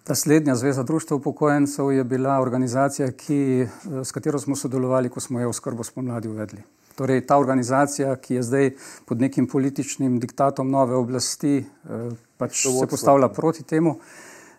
Ta 0.05 0.15
slednja 0.15 0.55
Zveza 0.55 0.83
društva 0.83 1.17
upokojencev 1.17 1.93
je 1.93 2.05
bila 2.05 2.41
organizacija, 2.41 3.13
ki, 3.13 3.61
eh, 3.63 4.05
s 4.05 4.13
katero 4.13 4.39
smo 4.39 4.57
sodelovali, 4.57 5.09
ko 5.09 5.21
smo 5.21 5.41
jo 5.41 5.53
skrbo 5.53 5.85
spomladi 5.85 6.29
uvedli. 6.29 6.63
Torej, 7.01 7.23
ta 7.25 7.39
organizacija, 7.41 8.13
ki 8.21 8.35
je 8.35 8.43
zdaj 8.45 8.67
pod 9.09 9.21
nekim 9.25 9.47
političnim 9.49 10.19
diktatom 10.21 10.69
nove 10.71 10.99
oblasti, 11.01 11.65
eh, 11.65 12.11
pač 12.37 12.67
se 12.67 12.87
postavlja 12.91 13.29
proti 13.29 13.63
temu, 13.63 13.95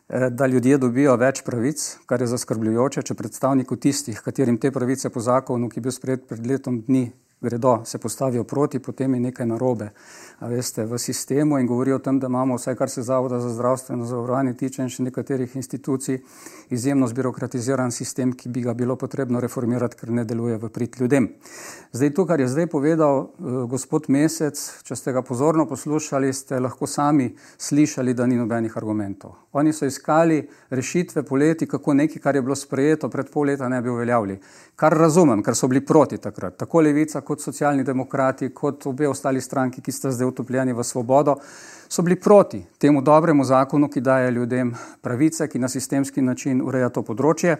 eh, 0.09 0.29
da 0.29 0.47
ljudje 0.47 0.77
dobijo 0.77 1.15
več 1.15 1.43
pravic, 1.45 1.97
kar 2.05 2.21
je 2.21 2.27
zaskrbljujoče, 2.27 3.03
če 3.03 3.13
predstavnikov 3.13 3.77
tistih, 3.77 4.21
katerim 4.25 4.57
te 4.57 4.71
pravice 4.71 5.09
po 5.09 5.19
zakonu, 5.19 5.69
ki 5.69 5.77
je 5.77 5.81
bil 5.81 5.91
sprejet 5.91 6.27
pred 6.27 6.47
letom 6.47 6.81
dni, 6.81 7.11
gredo, 7.41 7.81
se 7.85 7.97
postavijo 7.97 8.43
proti, 8.43 8.79
potem 8.79 9.13
je 9.13 9.19
nekaj 9.19 9.45
narobe 9.45 9.89
veste, 10.41 10.85
v 10.85 10.97
sistemu 10.97 11.59
in 11.59 11.67
govorijo 11.67 11.95
o 11.95 11.99
tem, 11.99 12.19
da 12.19 12.27
imamo 12.27 12.55
vse, 12.55 12.75
kar 12.75 12.89
se 12.89 13.01
Zavoda 13.01 13.39
za 13.39 13.49
zdravstveno 13.49 14.05
zavarovanje 14.05 14.53
tiče 14.57 14.81
in 14.81 14.89
še 14.89 15.03
nekaterih 15.03 15.55
institucij, 15.55 16.19
izjemno 16.69 17.07
zbirokratiziran 17.07 17.91
sistem, 17.91 18.33
ki 18.33 18.49
bi 18.49 18.61
ga 18.61 18.73
bilo 18.73 18.95
potrebno 18.95 19.39
reformirati, 19.39 19.97
ker 19.97 20.11
ne 20.11 20.25
deluje 20.25 20.57
v 20.57 20.69
prid 20.69 20.97
ljudem. 20.99 21.29
Zdaj, 21.91 22.13
to, 22.13 22.25
kar 22.25 22.39
je 22.39 22.47
zdaj 22.47 22.67
povedal 22.67 23.19
uh, 23.19 23.63
gospod 23.69 24.09
Mesec, 24.09 24.57
če 24.83 24.95
ste 24.95 25.13
ga 25.13 25.21
pozorno 25.21 25.65
poslušali, 25.69 26.33
ste 26.33 26.59
lahko 26.59 26.87
sami 26.87 27.31
slišali, 27.57 28.13
da 28.13 28.25
ni 28.25 28.37
nobenih 28.37 28.77
argumentov. 28.77 29.35
Oni 29.53 29.73
so 29.73 29.85
iskali 29.85 30.41
rešitve 30.69 31.23
poleti, 31.23 31.67
kako 31.67 31.93
nekaj, 31.93 32.21
kar 32.21 32.35
je 32.35 32.41
bilo 32.41 32.55
sprejeto 32.55 33.09
pred 33.09 33.29
pol 33.29 33.49
leta, 33.51 33.69
ne 33.69 33.81
bi 33.81 33.89
uveljavili. 33.89 34.39
Kar 34.75 34.93
razumem, 34.97 35.43
ker 35.43 35.55
so 35.55 35.67
bili 35.67 35.85
proti 35.85 36.17
takrat. 36.17 36.57
Tako 36.57 36.81
levica, 36.81 37.21
kot 37.21 37.30
socialni 37.39 37.83
demokrati, 37.83 38.49
kot 38.49 38.85
obe 38.85 39.07
ostali 39.07 39.41
stranki, 39.41 39.81
ki 39.81 39.91
ste 39.91 40.11
zdaj 40.11 40.27
utopljeni 40.27 40.73
v 40.73 40.83
svobodo, 40.83 41.37
so 41.87 42.01
bili 42.01 42.19
proti 42.19 42.65
temu 42.77 43.01
dobremu 43.01 43.43
zakonu, 43.43 43.87
ki 43.87 44.01
daje 44.01 44.31
ljudem 44.31 44.73
pravice, 45.01 45.47
ki 45.47 45.59
na 45.59 45.69
sistemski 45.69 46.21
način 46.21 46.61
ureja 46.61 46.89
to 46.89 47.01
področje. 47.01 47.57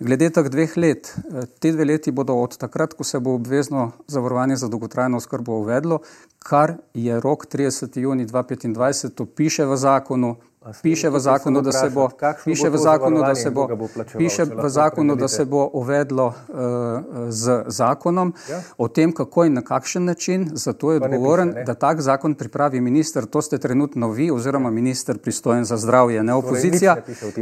Glede 0.00 0.28
teh 0.30 0.46
dveh 0.46 0.76
let, 0.76 1.08
eh, 1.08 1.46
te 1.58 1.72
dve 1.72 1.84
leti 1.84 2.12
bodo 2.12 2.34
od 2.38 2.56
takrat, 2.56 2.94
ko 2.94 3.04
se 3.04 3.18
bo 3.20 3.34
obvezno 3.34 3.92
zavarovanje 4.06 4.56
za 4.56 4.68
dolgotrajno 4.68 5.16
oskrbo 5.16 5.52
uvedlo, 5.58 6.00
kar 6.38 6.76
je 6.94 7.20
rok 7.20 7.46
30. 7.46 8.00
juni 8.00 8.26
2025, 8.26 9.14
to 9.14 9.26
piše 9.26 9.66
v 9.66 9.76
zakonu, 9.76 10.36
Piše 10.82 11.10
v 11.10 11.18
zakonu, 11.18 11.60
da 11.60 11.72
se 11.72 11.90
bo, 11.90 12.08
piše 12.44 12.70
v 12.70 12.76
zakonu, 12.76 13.20
da 13.20 13.34
se 13.34 13.50
bo, 13.50 13.68
piše 14.18 14.44
v 14.44 14.68
zakonu, 14.68 15.16
da 15.16 15.28
se 15.28 15.44
bo 15.44 15.70
uvedlo 15.72 16.26
uh, 16.26 16.56
z 17.28 17.64
zakonom 17.66 18.34
ja. 18.50 18.60
o 18.76 18.88
tem, 18.88 19.12
kako 19.12 19.44
in 19.44 19.54
na 19.54 19.62
kakšen 19.62 20.04
način. 20.04 20.50
Zato 20.52 20.92
je 20.92 21.00
odgovoren, 21.02 21.54
da 21.66 21.74
tak 21.74 22.00
zakon 22.00 22.34
pripravi 22.34 22.80
minister. 22.80 23.26
To 23.26 23.42
ste 23.42 23.58
trenutno 23.58 24.10
vi 24.10 24.30
oziroma 24.30 24.70
minister 24.70 25.18
pristojen 25.18 25.64
za 25.64 25.76
zdravje, 25.76 26.22
ne 26.22 26.32
torej, 26.32 26.48
opozicija. 26.48 26.96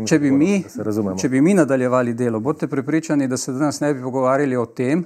Če 0.07 0.19
bi, 0.19 0.31
mi, 0.31 0.65
če 1.19 1.29
bi 1.29 1.41
mi 1.41 1.55
nadaljevali 1.55 2.15
delo, 2.15 2.41
boste 2.41 2.67
pripričani, 2.67 3.29
da 3.29 3.37
se 3.37 3.53
danes 3.53 3.81
ne 3.81 3.95
bi 3.95 4.03
pogovarjali 4.03 4.57
o 4.57 4.67
tem, 4.67 5.05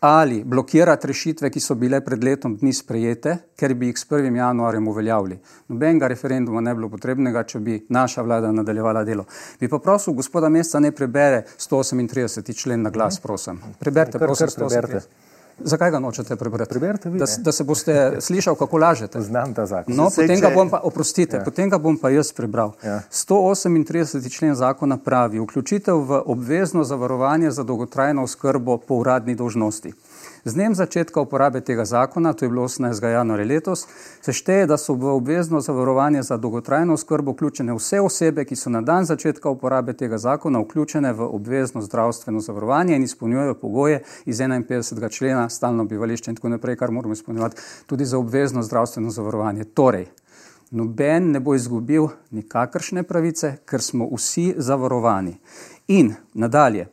ali 0.00 0.44
blokirati 0.44 1.06
rešitve, 1.06 1.50
ki 1.50 1.60
so 1.60 1.74
bile 1.74 2.00
pred 2.04 2.24
letom 2.24 2.56
dni 2.56 2.72
sprejete, 2.72 3.36
ker 3.58 3.74
bi 3.74 3.90
jih 3.90 3.98
s 3.98 4.06
1. 4.10 4.36
januarjem 4.36 4.88
uveljavili. 4.88 5.38
Nobenega 5.68 6.08
referenduma 6.08 6.60
ne 6.60 6.74
bi 6.74 6.78
bilo 6.78 6.90
potrebnega, 6.92 7.42
če 7.44 7.60
bi 7.60 7.78
naša 7.88 8.22
vlada 8.22 8.52
nadaljevala 8.52 9.04
delo. 9.04 9.26
Bi 9.60 9.68
pa 9.68 9.78
prosil 9.78 10.14
gospoda 10.14 10.48
Mesta, 10.48 10.80
ne 10.80 10.92
prebere 10.92 11.44
138. 11.58 12.54
člen 12.54 12.82
na 12.82 12.90
glas, 12.90 13.18
prosim. 13.20 13.58
Preberite, 13.80 14.18
prosim, 14.18 14.46
138. 14.46 15.37
Zakaj 15.60 15.90
ga 15.90 15.98
nočete 15.98 16.36
prebrati? 16.36 16.70
Preberite 16.70 17.10
vi. 17.10 17.18
Da, 17.18 17.26
da 17.38 17.52
se 17.52 17.64
boste 17.64 18.12
slišali, 18.26 18.56
kako 18.56 18.78
lažete. 18.78 19.20
Znam 19.20 19.54
ta 19.54 19.66
zakon. 19.66 19.96
No, 19.96 20.10
potem 20.16 20.40
ga 20.40 20.50
bom 20.54 20.70
pa, 20.70 20.80
oprostite, 20.84 21.36
ja. 21.36 21.44
potem 21.44 21.70
ga 21.70 21.78
bom 21.78 21.96
pa 21.98 22.10
jaz 22.10 22.32
prebral. 22.32 22.72
Ja. 22.84 23.00
138. 23.10 24.30
člen 24.30 24.54
zakona 24.54 24.96
pravi, 24.96 25.40
vključitev 25.40 25.96
v 25.96 26.22
obvezno 26.26 26.84
zavarovanje 26.84 27.50
za 27.50 27.62
dolgotrajno 27.62 28.22
oskrbo 28.22 28.78
po 28.78 28.94
uradni 28.94 29.34
dožnosti. 29.34 29.92
Z 30.48 30.54
dnem 30.54 30.74
začetka 30.74 31.20
uporabe 31.20 31.60
tega 31.60 31.84
zakona, 31.84 32.32
to 32.32 32.44
je 32.44 32.48
bilo 32.48 32.62
18. 32.64 33.04
januarja 33.04 33.44
letos, 33.46 33.84
se 34.24 34.32
šteje, 34.32 34.66
da 34.66 34.78
so 34.80 34.94
v 34.94 35.10
obvezno 35.12 35.60
zavarovanje 35.60 36.22
za 36.22 36.38
dolgotrajno 36.40 36.94
oskrbo 36.96 37.34
vključene 37.34 37.74
vse 37.76 38.00
osebe, 38.00 38.46
ki 38.48 38.56
so 38.56 38.72
na 38.72 38.80
dan 38.80 39.04
začetka 39.04 39.50
uporabe 39.50 39.92
tega 39.92 40.16
zakona 40.18 40.62
vključene 40.64 41.12
v 41.12 41.28
obvezno 41.36 41.82
zdravstveno 41.84 42.40
zavarovanje 42.40 42.96
in 42.96 43.04
izpolnjujejo 43.04 43.58
pogoje 43.60 44.02
iz 44.24 44.40
51. 44.40 45.12
člena 45.12 45.48
stalno 45.48 45.84
bivališče 45.84 46.30
in 46.30 46.36
tako 46.36 46.48
naprej, 46.48 46.76
kar 46.76 46.90
moramo 46.90 47.12
izpolnjevati 47.12 47.56
tudi 47.86 48.04
za 48.04 48.18
obvezno 48.18 48.62
zdravstveno 48.62 49.10
zavarovanje. 49.10 49.64
Torej, 49.64 50.06
noben 50.70 51.30
ne 51.30 51.40
bo 51.40 51.54
izgubil 51.54 52.08
nikakršne 52.30 53.02
pravice, 53.02 53.58
ker 53.68 53.82
smo 53.82 54.08
vsi 54.16 54.54
zavarovani. 54.56 55.36
In 55.88 56.14
nadalje, 56.34 56.86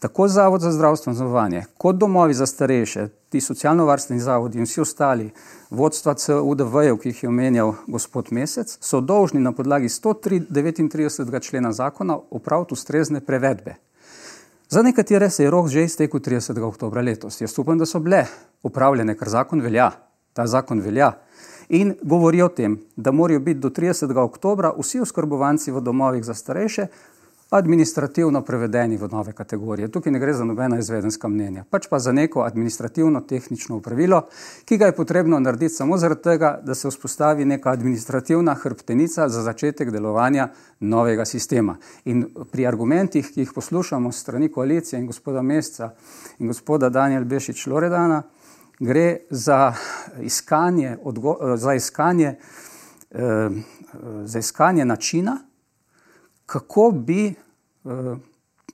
tako 0.00 0.28
Zavod 0.28 0.60
za 0.60 0.72
zdravstveno 0.72 1.16
zavarovanje, 1.16 1.64
kot 1.78 1.96
domovi 1.96 2.34
za 2.34 2.46
starejše, 2.46 3.08
ti 3.28 3.40
socialno-varstveni 3.40 4.20
zavodi 4.20 4.58
in 4.58 4.64
vsi 4.64 4.80
ostali, 4.80 5.30
vodstva 5.70 6.14
CUDV-jev, 6.14 6.98
ki 6.98 7.08
jih 7.08 7.22
je 7.22 7.28
omenjal 7.28 7.74
gospod 7.86 8.28
Mesec, 8.30 8.78
so 8.80 9.00
dolžni 9.00 9.40
na 9.40 9.52
podlagi 9.52 9.88
139. 9.88 11.40
člena 11.40 11.72
zakona 11.72 12.18
opraviti 12.30 12.74
ustrezne 12.74 13.20
prevedbe. 13.20 13.74
Za 14.68 14.82
nekatere 14.82 15.30
se 15.30 15.44
je 15.44 15.50
rok 15.50 15.68
že 15.68 15.84
iztekel 15.84 16.20
30. 16.20 16.62
oktober 16.62 17.04
letos. 17.04 17.40
Jaz 17.40 17.58
upam, 17.58 17.78
da 17.78 17.86
so 17.86 17.98
bile 17.98 18.26
upravljene, 18.62 19.16
ker 19.16 19.28
zakon 19.28 19.60
velja. 19.60 19.90
Ta 20.32 20.46
zakon 20.46 20.80
velja. 20.80 21.12
In 21.68 21.94
govori 22.02 22.42
o 22.42 22.48
tem, 22.48 22.78
da 22.96 23.12
morajo 23.12 23.40
biti 23.40 23.60
do 23.60 23.68
30. 23.70 24.16
oktober 24.16 24.70
vsi 24.78 25.00
oskrbovanci 25.00 25.70
v 25.72 25.80
domovih 25.80 26.24
za 26.24 26.34
starejše 26.34 26.86
administrativno 27.50 28.42
prevedeni 28.42 28.96
v 28.96 29.08
nove 29.12 29.32
kategorije. 29.32 29.88
Tukaj 29.88 30.12
ne 30.12 30.18
gre 30.18 30.32
za 30.34 30.44
nobena 30.44 30.78
izvedenska 30.78 31.28
mnenja, 31.28 31.64
pač 31.70 31.86
pa 31.88 31.98
za 31.98 32.12
neko 32.12 32.42
administrativno 32.42 33.20
tehnično 33.20 33.76
upravilo, 33.76 34.22
ki 34.64 34.76
ga 34.76 34.86
je 34.86 34.96
potrebno 34.96 35.40
narediti 35.40 35.74
samo 35.74 35.96
zaradi 35.98 36.22
tega, 36.22 36.60
da 36.62 36.74
se 36.74 36.88
vzpostavi 36.88 37.44
neka 37.44 37.70
administrativna 37.70 38.54
hrbtenica 38.54 39.28
za 39.28 39.42
začetek 39.42 39.90
delovanja 39.90 40.48
novega 40.80 41.24
sistema. 41.24 41.76
In 42.04 42.26
pri 42.52 42.66
argumentih, 42.66 43.32
ki 43.32 43.40
jih 43.40 43.52
poslušamo 43.54 44.12
strani 44.12 44.52
koalicije 44.52 45.00
in 45.00 45.06
gospoda 45.06 45.42
Mesca 45.42 45.94
in 46.38 46.46
gospoda 46.46 46.88
Daniel 46.88 47.24
Bešič 47.24 47.66
Loredana, 47.66 48.22
gre 48.80 49.16
za 49.30 49.72
iskanje, 50.20 50.96
za 51.56 51.74
iskanje, 51.74 52.36
eh, 53.10 53.50
za 54.24 54.38
iskanje 54.38 54.84
načina, 54.84 55.47
kako 56.48 56.90
bi 56.90 57.26
eh, 57.28 57.34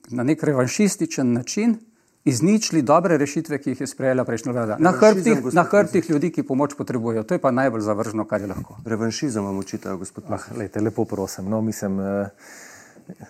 na 0.08 0.22
nek 0.22 0.42
revanšističen 0.42 1.32
način 1.32 1.76
izničili 2.24 2.82
dobre 2.82 3.18
rešitve, 3.18 3.58
ki 3.58 3.70
jih 3.70 3.80
je 3.80 3.86
sprejela 3.86 4.24
prejšnja 4.24 4.52
vlada. 4.52 4.76
Na 4.78 4.92
hrbtih, 4.92 5.42
na 5.52 5.62
hrbtih 5.62 6.10
ljudi, 6.10 6.30
ki 6.32 6.42
pomoč 6.46 6.76
potrebujejo. 6.78 7.22
To 7.22 7.34
je 7.34 7.40
pa 7.42 7.50
najbolj 7.50 7.82
zavržno, 7.84 8.24
kar 8.24 8.40
je 8.40 8.46
lahko. 8.46 8.78
Revanšizem 8.84 9.44
vam 9.44 9.58
učitajo, 9.58 9.98
gospod 9.98 10.30
Mah. 10.30 10.46
Lejte, 10.56 10.80
lepo 10.80 11.04
prosim. 11.04 11.50
No, 11.50 11.60
mislim, 11.60 11.98
eh, 12.00 12.28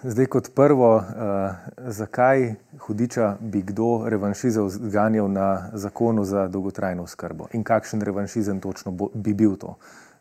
zdaj 0.03 0.27
kot 0.27 0.51
prvo, 0.55 0.99
eh, 0.99 1.55
zakaj 1.91 2.55
hudiča 2.87 3.37
bi 3.41 3.63
kdo 3.63 4.05
revanšizem 4.07 4.69
zganjal 4.71 5.31
na 5.33 5.71
zakonu 5.73 6.25
za 6.25 6.47
dolgotrajno 6.49 7.07
skrbo 7.07 7.49
in 7.53 7.65
kakšen 7.65 8.03
revanšizem 8.03 8.61
točno 8.61 8.93
bo, 8.93 9.09
bi 9.15 9.35
bil 9.35 9.57
to. 9.57 9.79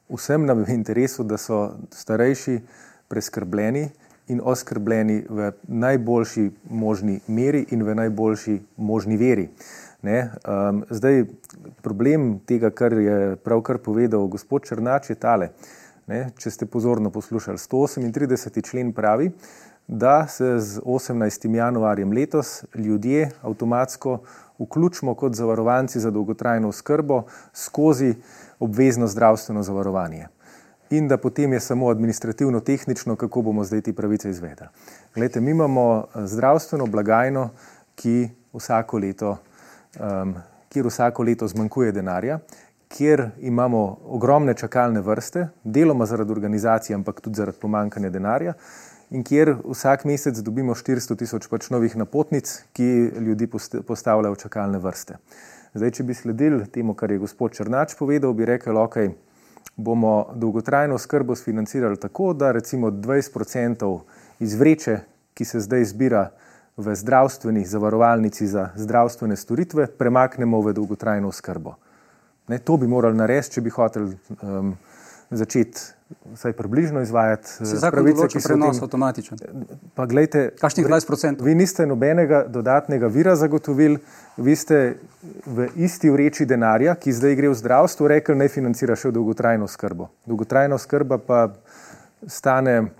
Vsem 0.09 0.45
nam 0.45 0.59
je 0.59 0.65
v 0.65 0.79
interesu, 0.79 1.23
da 1.23 1.37
so 1.37 1.75
starejši 1.91 2.61
preskrbljeni, 3.07 3.89
in 4.27 4.41
oskrbljeni 4.43 5.23
v 5.29 5.51
najboljši 5.67 6.51
možni 6.69 7.19
meri 7.27 7.65
in 7.71 7.83
v 7.83 7.95
najboljši 7.95 8.59
možni 8.77 9.17
veri. 9.17 9.49
Um, 10.03 10.83
zdaj, 10.89 11.25
problem 11.81 12.39
tega, 12.45 12.69
kar 12.75 12.93
je 12.93 13.35
pravkar 13.35 13.77
povedal 13.77 14.27
gospod 14.27 14.65
Črnač, 14.67 15.09
je 15.09 15.15
tale. 15.15 15.49
Ne? 16.07 16.25
Če 16.37 16.51
ste 16.51 16.65
pozorno 16.67 17.09
poslušali, 17.09 17.57
138. 17.57 18.59
člen 18.67 18.91
pravi, 18.93 19.31
da 19.87 20.27
se 20.27 20.59
z 20.59 20.81
18. 20.83 21.55
januarjem 21.55 22.11
letos 22.11 22.63
ljudje 22.75 23.29
avtomatsko 23.41 24.19
vključimo 24.59 25.15
kot 25.15 25.35
zavarovanci 25.35 25.99
za 25.99 26.11
dolgotrajno 26.11 26.67
oskrbo 26.67 27.23
skozi 27.53 28.15
obvezno 28.59 29.07
zdravstveno 29.07 29.63
zavarovanje. 29.63 30.27
In 30.93 31.07
da 31.07 31.17
potem 31.17 31.53
je 31.53 31.59
samo 31.59 31.87
administrativno-tehnično, 31.89 33.15
kako 33.15 33.41
bomo 33.41 33.63
zdaj 33.63 33.81
te 33.81 33.93
pravice 33.93 34.29
izvedli. 34.29 34.67
Glede, 35.15 35.41
mi 35.41 35.51
imamo 35.51 36.07
zdravstveno 36.15 36.85
blagajno, 36.85 37.49
ki 37.95 38.29
vsako 38.53 38.99
leto, 39.01 39.31
um, 39.99 40.35
kjer 40.69 40.85
vsako 40.85 41.23
leto 41.23 41.47
zmanjkuje 41.47 41.91
denarja, 41.91 42.39
kjer 42.87 43.29
imamo 43.41 43.97
ogromne 44.05 44.53
čakalne 44.53 45.01
vrste, 45.01 45.47
deloma 45.63 46.05
zaradi 46.05 46.31
organizacije, 46.31 46.93
ampak 46.95 47.21
tudi 47.21 47.41
zaradi 47.41 47.57
pomankanja 47.61 48.13
denarja, 48.13 48.53
in 49.09 49.25
kjer 49.25 49.55
vsak 49.65 50.05
mesec 50.05 50.45
dobimo 50.45 50.77
400 50.77 51.17
tisoč 51.17 51.49
pač 51.49 51.71
novih 51.73 51.97
napotnic, 51.97 52.53
ki 52.73 52.89
ljudi 53.17 53.49
postavljajo 53.87 54.37
v 54.37 54.43
čakalne 54.45 54.77
vrste. 54.77 55.17
Zdaj, 55.73 55.97
če 55.97 56.03
bi 56.03 56.13
sledili 56.13 56.65
temu, 56.69 56.93
kar 56.93 57.11
je 57.11 57.23
gospod 57.25 57.57
Črnač 57.57 57.97
povedal, 57.97 58.33
bi 58.37 58.45
rekel, 58.45 58.77
ok, 58.77 59.07
bomo 59.75 60.29
dolgotrajno 60.35 60.97
skrbo 60.97 61.35
sfinancirali 61.35 61.97
tako, 61.97 62.33
da 62.33 62.51
recimo 62.51 62.91
20% 62.91 63.99
iz 64.39 64.55
vreče, 64.55 64.99
ki 65.33 65.45
se 65.45 65.59
zdaj 65.59 65.85
zbira 65.85 66.29
v 66.77 66.95
zdravstveni 66.95 67.65
zavarovalnici 67.65 68.47
za 68.47 68.69
zdravstvene 68.75 69.35
storitve, 69.35 69.87
premaknemo 69.87 70.61
v 70.61 70.73
dolgotrajno 70.73 71.31
skrbo. 71.31 71.75
Ne, 72.47 72.59
to 72.59 72.77
bi 72.77 72.87
morali 72.87 73.17
narediti, 73.17 73.53
če 73.55 73.61
bi 73.61 73.69
hoteli 73.69 74.17
um, 74.41 74.73
začeti 75.29 75.81
vsaj 76.33 76.53
približno 76.53 77.01
izvajati 77.01 77.49
eh, 77.61 77.91
pravice, 77.91 78.27
ki 78.27 78.41
so 78.41 78.47
prenos 78.47 78.81
avtomatičen. 78.81 79.37
Pa 79.95 80.05
gledajte, 80.05 80.49
kakšnih 80.61 80.87
20%? 80.87 81.43
Vi 81.43 81.55
niste 81.55 81.85
nobenega 81.85 82.43
dodatnega 82.47 83.07
vira 83.07 83.35
zagotovili, 83.35 83.97
vi 84.37 84.55
ste 84.55 84.95
v 85.45 85.67
isti 85.75 86.09
vreči 86.09 86.45
denarja, 86.45 86.95
ki 86.95 87.13
zdaj 87.13 87.35
gre 87.39 87.49
v 87.53 87.57
zdravstvo, 87.59 88.07
rekli, 88.11 88.37
naj 88.37 88.51
financira 88.53 88.97
še 88.99 89.11
dolgotrajno 89.13 89.67
skrbo. 89.67 90.09
Dolgotrajno 90.29 90.77
skrba 90.81 91.17
pa 91.17 91.41
stane, 92.27 92.93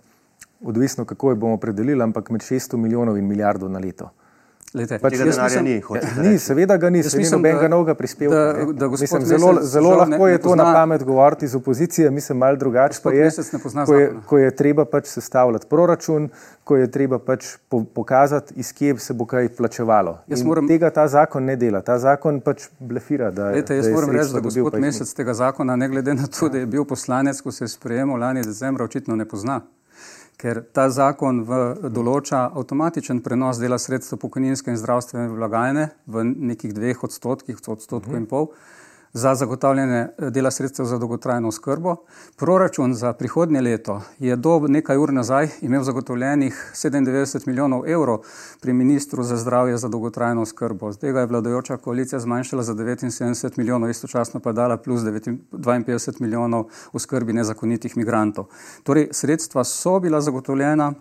odvisno 0.63 1.05
kako 1.05 1.33
jo 1.33 1.41
bomo 1.45 1.57
predelili, 1.57 2.03
ampak 2.03 2.29
med 2.29 2.41
600 2.41 2.77
milijonov 2.77 3.17
in 3.17 3.27
milijardo 3.27 3.69
na 3.69 3.79
leto. 3.79 4.11
Lete, 4.73 4.97
pač 4.97 5.13
tega 5.13 5.25
denarja 5.27 5.61
mislim, 5.61 5.99
ni, 6.17 6.29
ni, 6.29 6.37
seveda 6.41 6.75
ga 6.81 6.89
ni, 6.89 7.03
se 7.05 7.17
ni 7.19 7.27
nobenega 7.29 7.67
novega 7.69 7.93
prispevka. 7.93 8.37
Da, 8.57 8.63
da 8.73 8.87
mislim, 8.89 9.25
zelo 9.29 9.51
zelo 9.61 9.91
lahko 9.99 10.27
je 10.27 10.39
to 10.39 10.49
pozna, 10.49 10.63
na 10.63 10.73
pamet 10.73 11.03
govoriti 11.03 11.45
iz 11.45 11.53
opozicije, 11.55 12.09
mislim 12.11 12.37
malo 12.37 12.57
drugače 12.57 12.99
pa 13.03 13.11
je, 13.13 13.29
ko 13.85 13.93
je, 13.95 14.07
ko 14.25 14.37
je 14.37 14.55
treba 14.55 14.85
pač 14.85 15.11
sestavljati 15.11 15.69
proračun, 15.69 16.25
ko 16.63 16.77
je 16.77 16.89
treba 16.91 17.19
pač 17.19 17.51
po, 17.69 17.83
pokazati, 17.83 18.53
iz 18.57 18.73
kje 18.73 18.97
se 18.97 19.13
bo 19.13 19.29
kaj 19.29 19.51
plačevalo. 19.57 20.17
Moram, 20.45 20.67
tega 20.67 20.89
ta 20.89 21.05
zakon 21.07 21.45
ne 21.45 21.55
dela, 21.55 21.83
ta 21.85 21.99
zakon 22.01 22.41
pač 22.41 22.65
blefira. 22.79 23.29
Da, 23.31 23.51
lete, 23.53 23.77
jaz 23.77 23.91
da 23.91 23.93
moram 23.93 24.17
reči, 24.17 24.33
da 24.33 24.41
gospod 24.41 24.79
mesec 24.81 25.13
tega 25.13 25.37
zakona, 25.37 25.75
ne 25.75 25.89
glede 25.93 26.17
na 26.17 26.25
to, 26.25 26.49
da 26.49 26.65
je 26.65 26.65
bil 26.65 26.89
poslanec, 26.89 27.45
ko 27.45 27.53
se 27.53 27.67
je 27.67 27.75
sprejemal 27.77 28.17
lani 28.25 28.41
decembra, 28.41 28.89
očitno 28.89 29.15
ne 29.15 29.29
pozna 29.29 29.61
ker 30.37 30.63
ta 30.75 30.89
zakon 30.89 31.43
v, 31.47 31.59
določa 31.93 32.49
avtomatičen 32.51 33.21
prenos 33.23 33.61
dela 33.61 33.77
sredstev 33.79 34.19
pokojninske 34.19 34.73
in 34.73 34.79
zdravstvene 34.81 35.29
blagajne 35.31 35.89
v 36.07 36.23
nekih 36.51 36.73
dveh 36.75 37.03
odstotkih, 37.03 37.61
odstotkov 37.61 38.09
uh 38.09 38.13
-huh. 38.13 38.17
in 38.17 38.25
pol 38.27 38.51
za 39.13 39.35
zagotavljanje 39.35 39.97
eh, 39.97 40.29
dela 40.29 40.51
sredstev 40.51 40.85
za 40.85 40.97
dolgotrajno 40.97 41.51
skrbo. 41.51 41.95
Proračun 42.37 42.93
za 42.93 43.13
prihodnje 43.13 43.61
leto 43.61 44.01
je 44.19 44.35
do 44.35 44.59
nekaj 44.67 44.97
ur 44.97 45.13
nazaj 45.13 45.47
imel 45.61 45.83
zagotovljenih 45.83 46.71
97 46.75 47.47
milijonov 47.47 47.89
evrov 47.89 48.19
pri 48.61 48.73
ministru 48.73 49.23
za 49.23 49.37
zdravje 49.37 49.77
za 49.77 49.87
dolgotrajno 49.87 50.45
skrbo. 50.45 50.91
Z 50.91 50.97
tega 50.97 51.19
je 51.19 51.25
vladajoča 51.25 51.77
koalicija 51.77 52.19
zmanjšala 52.19 52.63
za 52.63 52.73
79 52.73 53.57
milijonov, 53.57 53.89
istočasno 53.89 54.39
pa 54.39 54.51
dala 54.51 54.77
plus 54.77 55.01
52 55.01 56.21
milijonov 56.21 56.65
v 56.93 56.99
skrbi 56.99 57.33
nezakonitih 57.33 57.97
migrantov. 57.97 58.45
Torej, 58.83 59.07
sredstva 59.11 59.63
so 59.63 59.99
bila 59.99 60.21
zagotovljena. 60.21 60.93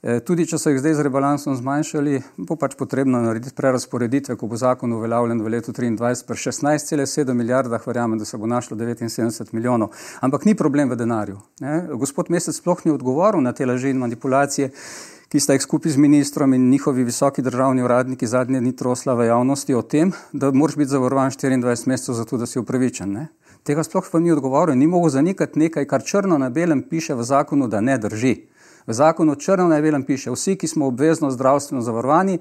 Eh, 0.00 0.22
tudi, 0.24 0.46
če 0.48 0.56
so 0.56 0.70
jih 0.72 0.78
zdaj 0.80 0.94
z 0.96 1.02
rebalansom 1.04 1.52
zmanjšali, 1.58 2.22
bo 2.48 2.56
pač 2.56 2.72
potrebno 2.80 3.18
narediti 3.20 3.52
prerasporeditve, 3.52 4.32
ko 4.40 4.46
bo 4.48 4.56
zakon 4.56 4.94
uveljavljen 4.96 5.42
v 5.44 5.50
letu 5.52 5.74
2023, 5.76 6.24
pri 6.24 6.38
16,7 6.40 7.34
milijardah, 7.36 7.84
verjamem, 7.84 8.16
da 8.16 8.24
se 8.24 8.38
bo 8.40 8.48
našlo 8.48 8.78
79 8.80 9.52
milijonov. 9.52 9.92
Ampak 10.24 10.46
ni 10.48 10.54
problem 10.56 10.88
v 10.88 10.96
denarju. 10.96 11.36
Ne? 11.60 11.74
Gospod 12.00 12.30
Mesec 12.32 12.56
sploh 12.56 12.80
ni 12.86 12.94
odgovoril 12.96 13.44
na 13.44 13.52
te 13.52 13.68
laži 13.68 13.92
in 13.92 14.00
manipulacije, 14.00 14.70
ki 15.28 15.42
sta 15.44 15.52
jih 15.52 15.66
skupaj 15.66 15.92
z 15.92 16.00
ministrom 16.00 16.56
in 16.56 16.70
njihovi 16.70 17.04
visoki 17.04 17.44
državni 17.44 17.84
uradniki 17.84 18.26
zadnje 18.26 18.62
dni 18.64 18.72
trosla 18.76 19.14
v 19.14 19.26
javnosti 19.28 19.76
o 19.76 19.82
tem, 19.82 20.14
da 20.32 20.48
moraš 20.48 20.78
biti 20.80 20.94
zavarovan 20.94 21.28
24 21.28 21.92
mesecev 21.92 22.16
za 22.16 22.24
to, 22.24 22.40
da 22.40 22.48
si 22.48 22.58
upravičen. 22.58 23.12
Ne? 23.12 23.26
Tega 23.68 23.84
sploh 23.84 24.08
pa 24.08 24.18
ni 24.18 24.32
odgovoril 24.32 24.72
in 24.72 24.80
ni 24.80 24.88
mogel 24.88 25.12
zanikati 25.12 25.60
nekaj, 25.60 25.84
kar 25.84 26.00
črno 26.00 26.40
na 26.40 26.48
belem 26.48 26.80
piše 26.88 27.14
v 27.14 27.28
zakonu, 27.28 27.68
da 27.68 27.84
ne 27.84 27.98
drži. 28.00 28.38
V 28.86 28.92
zakonu 28.92 29.34
črno 29.34 29.68
na 29.68 29.80
belem 29.80 30.02
piše, 30.02 30.30
vsi, 30.30 30.56
ki 30.56 30.68
smo 30.68 30.86
obvezno 30.86 31.30
zdravstveno 31.30 31.82
zavarovani, 31.82 32.38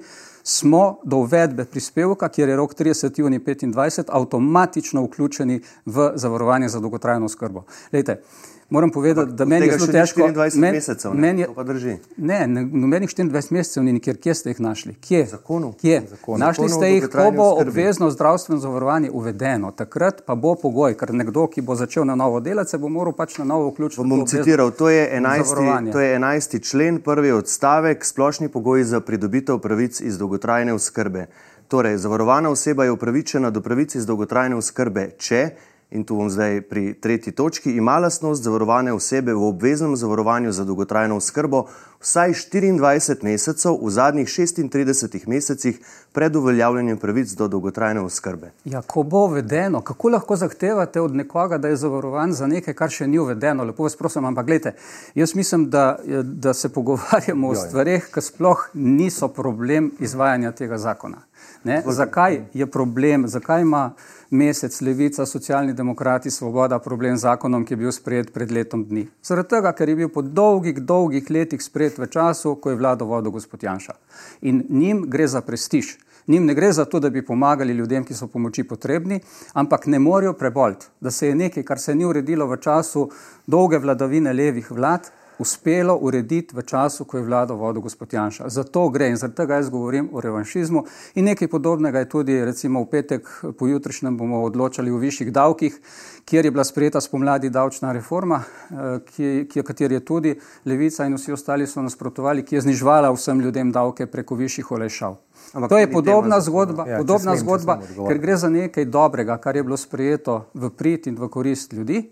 smo 0.49 0.97
do 1.03 1.17
uvedbe 1.17 1.65
prispevka, 1.65 2.29
kjer 2.29 2.49
je 2.49 2.55
rok 2.55 2.73
30. 2.75 3.19
juni 3.19 3.39
2025, 3.39 4.03
avtomatično 4.07 5.03
vključeni 5.03 5.61
v 5.85 6.11
zavarovanje 6.15 6.69
za 6.69 6.79
dolgotrajno 6.79 7.29
skrbo. 7.29 7.63
Lejte, 7.93 8.21
Moram 8.69 8.89
povedati, 8.89 9.31
da 9.31 9.45
meni 9.45 9.67
je 9.67 9.77
zelo 9.77 9.91
težko. 9.91 10.21
24 10.21 10.59
men, 10.59 10.71
mesecev, 10.71 11.13
ne, 11.13 11.21
meni 11.21 11.41
je, 11.41 11.47
to 11.47 11.53
pa 11.53 11.63
drži. 11.63 11.95
Ne, 12.17 12.47
nobenih 12.47 13.09
24 13.09 13.51
mesecev 13.51 13.83
ni 13.83 13.93
nikjer. 13.93 14.17
Kje 14.17 14.33
ste 14.33 14.49
jih 14.49 14.59
našli? 14.59 14.93
Kje? 14.93 15.25
Zakonu. 15.25 15.71
Kje? 15.81 16.01
Zakonu. 16.09 16.37
Našli 16.37 16.69
ste 16.69 16.91
jih, 16.91 17.07
ko 17.09 17.31
bo 17.35 17.47
obvezno 17.61 18.11
zdravstveno 18.11 18.61
zavarovanje 18.61 19.09
uvedeno. 19.11 19.71
Takrat 19.71 20.21
pa 20.25 20.35
bo 20.35 20.53
pogoj, 20.55 20.93
ker 20.97 21.13
nekdo, 21.13 21.47
ki 21.47 21.61
bo 21.61 21.75
začel 21.75 22.05
na 22.05 22.15
novo 22.15 22.39
delati, 22.39 22.69
se 22.69 22.77
bo 22.77 22.89
moral 22.89 23.13
pač 23.17 23.37
na 23.37 23.45
novo 23.45 23.71
vključiti. 23.71 24.05
Bom 24.05 24.25
citiral, 24.27 24.71
to 24.71 24.89
je, 24.89 25.09
11, 25.17 25.91
to 25.91 25.99
je 25.99 26.19
11. 26.19 26.69
člen, 26.69 27.01
prvi 27.01 27.31
odstavek, 27.31 28.05
splošni 28.05 28.49
pogoj 28.53 28.83
za 28.83 29.01
pridobitev 29.01 29.57
pravic 29.59 30.01
iz 30.01 30.17
dolgotrajne 30.39 30.73
oskrbe. 30.73 31.27
Torej, 31.67 31.97
zavarovana 31.97 32.49
oseba 32.49 32.83
je 32.83 32.91
upravičena 32.91 33.49
do 33.49 33.61
pravic 33.61 33.95
iz 33.95 34.05
dolgotrajne 34.05 34.55
oskrbe, 34.55 35.11
če 35.17 35.49
in 35.91 36.03
tu 36.05 36.15
bom 36.15 36.29
zdaj 36.29 36.61
pri 36.69 36.93
tretji 37.01 37.33
točki, 37.33 37.71
ima 37.71 37.97
lastnost 37.99 38.43
zavarovane 38.43 38.93
osebe 38.93 39.33
v 39.33 39.43
obveznem 39.43 39.95
zavarovanju 39.95 40.51
za 40.51 40.63
dolgotrajno 40.63 41.17
oskrbo 41.17 41.65
vsaj 42.01 42.33
24 42.33 43.23
mesecev 43.23 43.77
v 43.81 43.89
zadnjih 43.89 44.27
36 44.27 45.27
mesecih 45.27 45.79
pred 46.11 46.35
uveljavljanjem 46.35 46.97
pravic 46.97 47.31
do 47.31 47.47
dolgotrajne 47.47 48.01
oskrbe. 48.01 48.51
Ja, 48.65 48.81
ko 48.81 49.03
bo 49.03 49.25
uvedeno, 49.25 49.81
kako 49.81 50.09
lahko 50.09 50.35
zahtevate 50.35 51.01
od 51.01 51.15
nekoga, 51.15 51.57
da 51.57 51.67
je 51.67 51.75
zavarovan 51.75 52.33
za 52.33 52.47
nekaj, 52.47 52.73
kar 52.73 52.89
še 52.89 53.07
ni 53.07 53.19
uvedeno? 53.19 53.63
Lepo 53.63 53.83
vas 53.83 53.95
prosim, 53.95 54.25
ampak 54.25 54.45
gledajte, 54.45 54.77
jaz 55.15 55.35
mislim, 55.35 55.69
da, 55.69 55.99
da 56.23 56.53
se 56.53 56.69
pogovarjamo 56.69 57.49
o 57.49 57.55
stvarih, 57.55 58.07
ki 58.13 58.21
sploh 58.21 58.69
niso 58.73 59.27
problem 59.27 59.91
izvajanja 59.99 60.51
tega 60.51 60.77
zakona. 60.77 61.25
Ne? 61.63 61.83
Zakaj 61.85 62.41
je 62.53 62.65
problem, 62.65 63.27
zakaj 63.27 63.61
ima 63.61 63.91
mesec 64.29 64.81
Levica, 64.81 65.25
socialni 65.25 65.73
demokrati, 65.73 66.31
svoboda 66.31 66.79
problem 66.79 67.17
z 67.17 67.21
zakonom, 67.21 67.65
ki 67.65 67.73
je 67.73 67.77
bil 67.77 67.91
sprejet 67.91 68.33
pred 68.33 68.51
letom 68.51 68.85
dni? 68.85 69.07
Zaradi 69.23 69.49
tega, 69.55 69.73
ker 69.73 69.89
je 69.89 69.95
bil 69.95 70.09
po 70.13 70.21
dolgih, 70.21 70.79
dolgih 70.79 71.29
letih 71.29 71.61
sprejet 71.63 71.88
v 71.97 72.07
času, 72.07 72.55
ko 72.55 72.69
je 72.69 72.75
vlado 72.75 73.05
vodil 73.05 73.31
gospod 73.31 73.63
Janša. 73.63 73.93
In 74.41 74.65
njim 74.69 75.05
gre 75.07 75.27
za 75.27 75.41
prestiž. 75.41 75.97
Njim 76.27 76.45
ne 76.45 76.53
gre 76.53 76.71
za 76.71 76.85
to, 76.85 76.99
da 76.99 77.09
bi 77.09 77.25
pomagali 77.25 77.73
ljudem, 77.73 78.03
ki 78.05 78.13
so 78.13 78.27
pomoči 78.27 78.63
potrebni, 78.63 79.19
ampak 79.53 79.87
ne 79.87 79.99
morejo 79.99 80.33
preboliti, 80.33 80.85
da 81.01 81.11
se 81.11 81.27
je 81.27 81.35
nekaj, 81.35 81.63
kar 81.63 81.79
se 81.79 81.95
ni 81.95 82.05
uredilo 82.05 82.45
v 82.47 82.57
času 82.61 83.09
dolge 83.47 83.77
vladavine 83.77 84.33
levih 84.33 84.71
vlad, 84.71 85.09
uspelo 85.39 85.95
urediti 85.95 86.55
v 86.55 86.61
času, 86.61 87.05
ko 87.05 87.17
je 87.17 87.23
vlado 87.23 87.55
vodil 87.55 87.81
gospod 87.81 88.13
Janša. 88.13 88.49
Zato 88.49 88.89
gre 88.89 89.07
in 89.09 89.15
zaradi 89.15 89.35
tega 89.35 89.55
jaz 89.55 89.69
govorim 89.69 90.09
o 90.13 90.21
revanšizmu. 90.21 90.83
In 91.15 91.25
nekaj 91.25 91.47
podobnega 91.47 91.99
je 91.99 92.09
tudi, 92.09 92.35
recimo 92.45 92.83
v 92.83 92.89
petek 92.91 93.29
pojutrišnjem 93.59 94.17
bomo 94.17 94.43
odločali 94.43 94.91
o 94.91 94.97
višjih 94.97 95.31
davkih, 95.31 95.79
kjer 96.25 96.45
je 96.45 96.51
bila 96.51 96.63
sprejeta 96.63 97.01
spomladi 97.01 97.49
davčna 97.49 97.91
reforma, 97.91 98.43
eh, 98.43 98.99
ki, 99.05 99.47
ki, 99.49 99.63
kateri 99.63 99.95
je 99.95 100.05
tudi 100.05 100.35
Levica 100.65 101.05
in 101.05 101.15
vsi 101.15 101.31
ostali 101.31 101.67
so 101.67 101.81
nasprotovali, 101.81 102.43
ki 102.43 102.55
je 102.55 102.61
znižvala 102.61 103.11
vsem 103.11 103.39
ljudem 103.39 103.71
davke 103.71 104.05
preko 104.05 104.35
višjih 104.35 104.71
olajšav. 104.71 105.15
Ampak 105.53 105.69
to 105.69 105.77
je 105.77 105.91
podobna 105.91 106.41
zgodba, 106.41 106.87
ja, 106.87 106.97
podobna 106.97 107.35
smem, 107.35 107.37
zgodba 107.37 107.79
ker 108.07 108.17
gre 108.17 108.37
za 108.37 108.49
nekaj 108.49 108.85
dobrega, 108.85 109.37
kar 109.37 109.55
je 109.55 109.63
bilo 109.63 109.77
sprejeto 109.77 110.45
v 110.53 110.69
prid 110.69 111.07
in 111.07 111.15
v 111.15 111.29
korist 111.29 111.73
ljudi. 111.73 112.09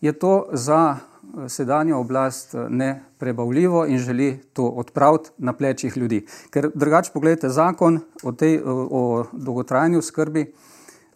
Je 0.00 0.12
to 0.12 0.48
za 0.52 0.96
sedanjo 1.48 1.98
oblast 1.98 2.54
eh, 2.54 2.66
ne 2.68 3.02
prebavljivo 3.18 3.86
in 3.86 3.98
želi 3.98 4.40
to 4.52 4.64
odpraviti 4.64 5.30
na 5.38 5.52
plečih 5.52 5.96
ljudi. 5.96 6.26
Ker 6.50 6.70
drugače 6.74 7.10
pogledajte 7.14 7.48
zakon 7.48 8.00
o, 8.22 8.32
tej, 8.32 8.60
o 8.64 9.24
dolgotrajni 9.32 10.02
skrbi, 10.02 10.52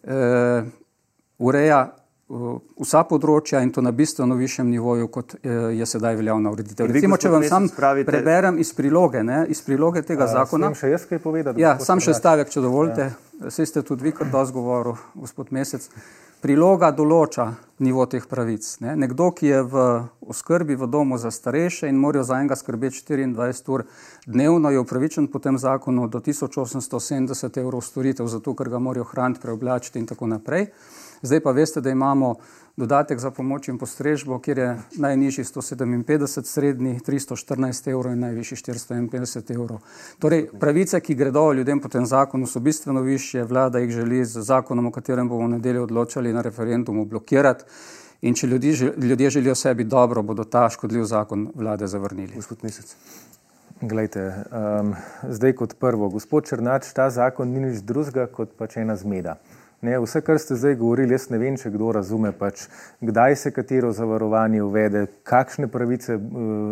eh, 0.03 0.63
ureja 1.37 1.95
vsa 2.79 3.03
področja 3.05 3.59
in 3.61 3.69
to 3.69 3.81
na 3.83 3.91
bistveno 3.91 4.35
višjem 4.35 4.69
nivoju, 4.71 5.07
kot 5.11 5.35
je 5.43 5.85
sedaj 5.85 6.15
veljavna 6.17 6.53
ureditev. 6.55 6.87
Recimo, 6.89 7.17
če 7.19 7.29
vam 7.29 7.43
sam 7.45 7.67
spravite... 7.69 8.09
preberem 8.09 8.57
iz 8.63 8.71
priloge, 8.73 9.21
ne, 9.23 9.43
iz 9.53 9.61
priloge 9.61 10.01
tega 10.07 10.23
A, 10.23 10.31
zakona. 10.31 10.71
Še 10.73 10.89
jaz 10.95 11.05
kaj 11.09 11.19
povedati? 11.21 11.61
Ja, 11.61 11.75
sam 11.83 12.01
še 12.01 12.15
stavek, 12.17 12.49
če 12.49 12.63
dovolite. 12.63 13.11
Ja. 13.11 13.51
Sej 13.53 13.69
ste 13.69 13.83
tudi 13.85 14.07
vi, 14.07 14.15
kar 14.15 14.31
dosti 14.33 14.55
govoril, 14.55 14.97
gospod 15.19 15.51
Mesec. 15.53 15.89
Priloga 16.43 16.89
določa 16.91 17.53
nivo 17.79 18.03
teh 18.11 18.25
pravic. 18.27 18.65
Ne. 18.83 18.97
Nekdo, 18.99 19.29
ki 19.31 19.45
je 19.47 19.59
v 19.63 19.83
oskrbi 20.27 20.75
v 20.75 20.89
domu 20.91 21.15
za 21.15 21.29
starejše 21.31 21.87
in 21.87 21.95
morajo 21.95 22.25
za 22.27 22.39
enega 22.43 22.57
skrbeti 22.59 22.99
24 22.99 23.71
ur 23.71 23.85
dnevno, 24.27 24.67
je 24.67 24.81
upravičen 24.83 25.29
po 25.31 25.39
tem 25.39 25.55
zakonu 25.55 26.09
do 26.11 26.19
1870 26.19 27.59
evrov 27.63 27.79
storitev, 27.87 28.27
zato 28.27 28.55
ker 28.59 28.67
ga 28.67 28.83
morajo 28.83 29.07
hraniti, 29.13 29.39
preoblačiti 29.39 30.03
in 30.03 30.09
tako 30.11 30.27
naprej. 30.35 30.67
Zdaj 31.23 31.39
pa 31.47 31.55
veste, 31.55 31.79
da 31.79 31.95
imamo 31.95 32.33
dodatek 32.77 33.19
za 33.19 33.31
pomoč 33.31 33.67
in 33.67 33.77
postrežbo, 33.77 34.39
kjer 34.39 34.57
je 34.57 34.69
najnižji 34.97 35.43
157, 35.43 36.43
srednji 36.43 36.99
314 37.05 37.89
evrov 37.91 38.13
in 38.13 38.19
najvišji 38.19 38.57
451 38.57 39.53
evrov. 39.53 39.79
Torej, 40.19 40.47
pravice, 40.59 40.99
ki 40.99 41.15
gredo 41.15 41.51
ljudem 41.53 41.79
po 41.79 41.89
tem 41.89 42.05
zakonu, 42.05 42.47
so 42.47 42.59
bistveno 42.59 43.01
više. 43.01 43.43
Vlada 43.43 43.79
jih 43.79 43.91
želi 43.91 44.25
z 44.25 44.41
zakonom, 44.41 44.87
o 44.87 44.91
katerem 44.91 45.29
bomo 45.29 45.47
v 45.47 45.57
nedeljo 45.57 45.83
odločali 45.83 46.33
na 46.33 46.41
referendumu, 46.41 47.05
blokirati. 47.05 47.63
In 48.21 48.33
če 48.33 48.47
ljudi, 48.47 48.71
ljudje 48.97 49.29
želijo 49.29 49.55
sebi 49.55 49.83
dobro, 49.83 50.21
bodo 50.23 50.43
ta 50.43 50.69
škodljiv 50.69 51.03
zakon 51.03 51.51
vlade 51.55 51.87
zavrnili. 51.87 52.35
Gospod 52.35 52.63
Mesec. 52.63 52.95
Glejte, 53.81 54.33
um, 54.51 54.95
zdaj 55.29 55.53
kot 55.59 55.73
prvo, 55.79 56.09
gospod 56.09 56.47
Črnač, 56.47 56.93
ta 56.95 57.09
zakon 57.09 57.51
ni 57.51 57.59
nič 57.59 57.81
drugega 57.83 58.29
kot 58.31 58.55
pač 58.57 58.77
ena 58.77 58.95
zmeda. 58.95 59.35
Ne, 59.83 59.97
vse, 59.99 60.21
kar 60.23 60.39
ste 60.39 60.55
zdaj 60.55 60.77
govorili, 60.79 61.11
jaz 61.11 61.25
ne 61.27 61.37
vem, 61.41 61.57
če 61.59 61.67
kdo 61.73 61.89
razume, 61.91 62.29
pač, 62.39 62.61
kdaj 63.03 63.35
se 63.35 63.49
katero 63.51 63.89
zavarovanje 63.91 64.61
uvede, 64.63 65.01
kakšne 65.27 65.67
pravice 65.67 66.15
uh, 66.15 66.21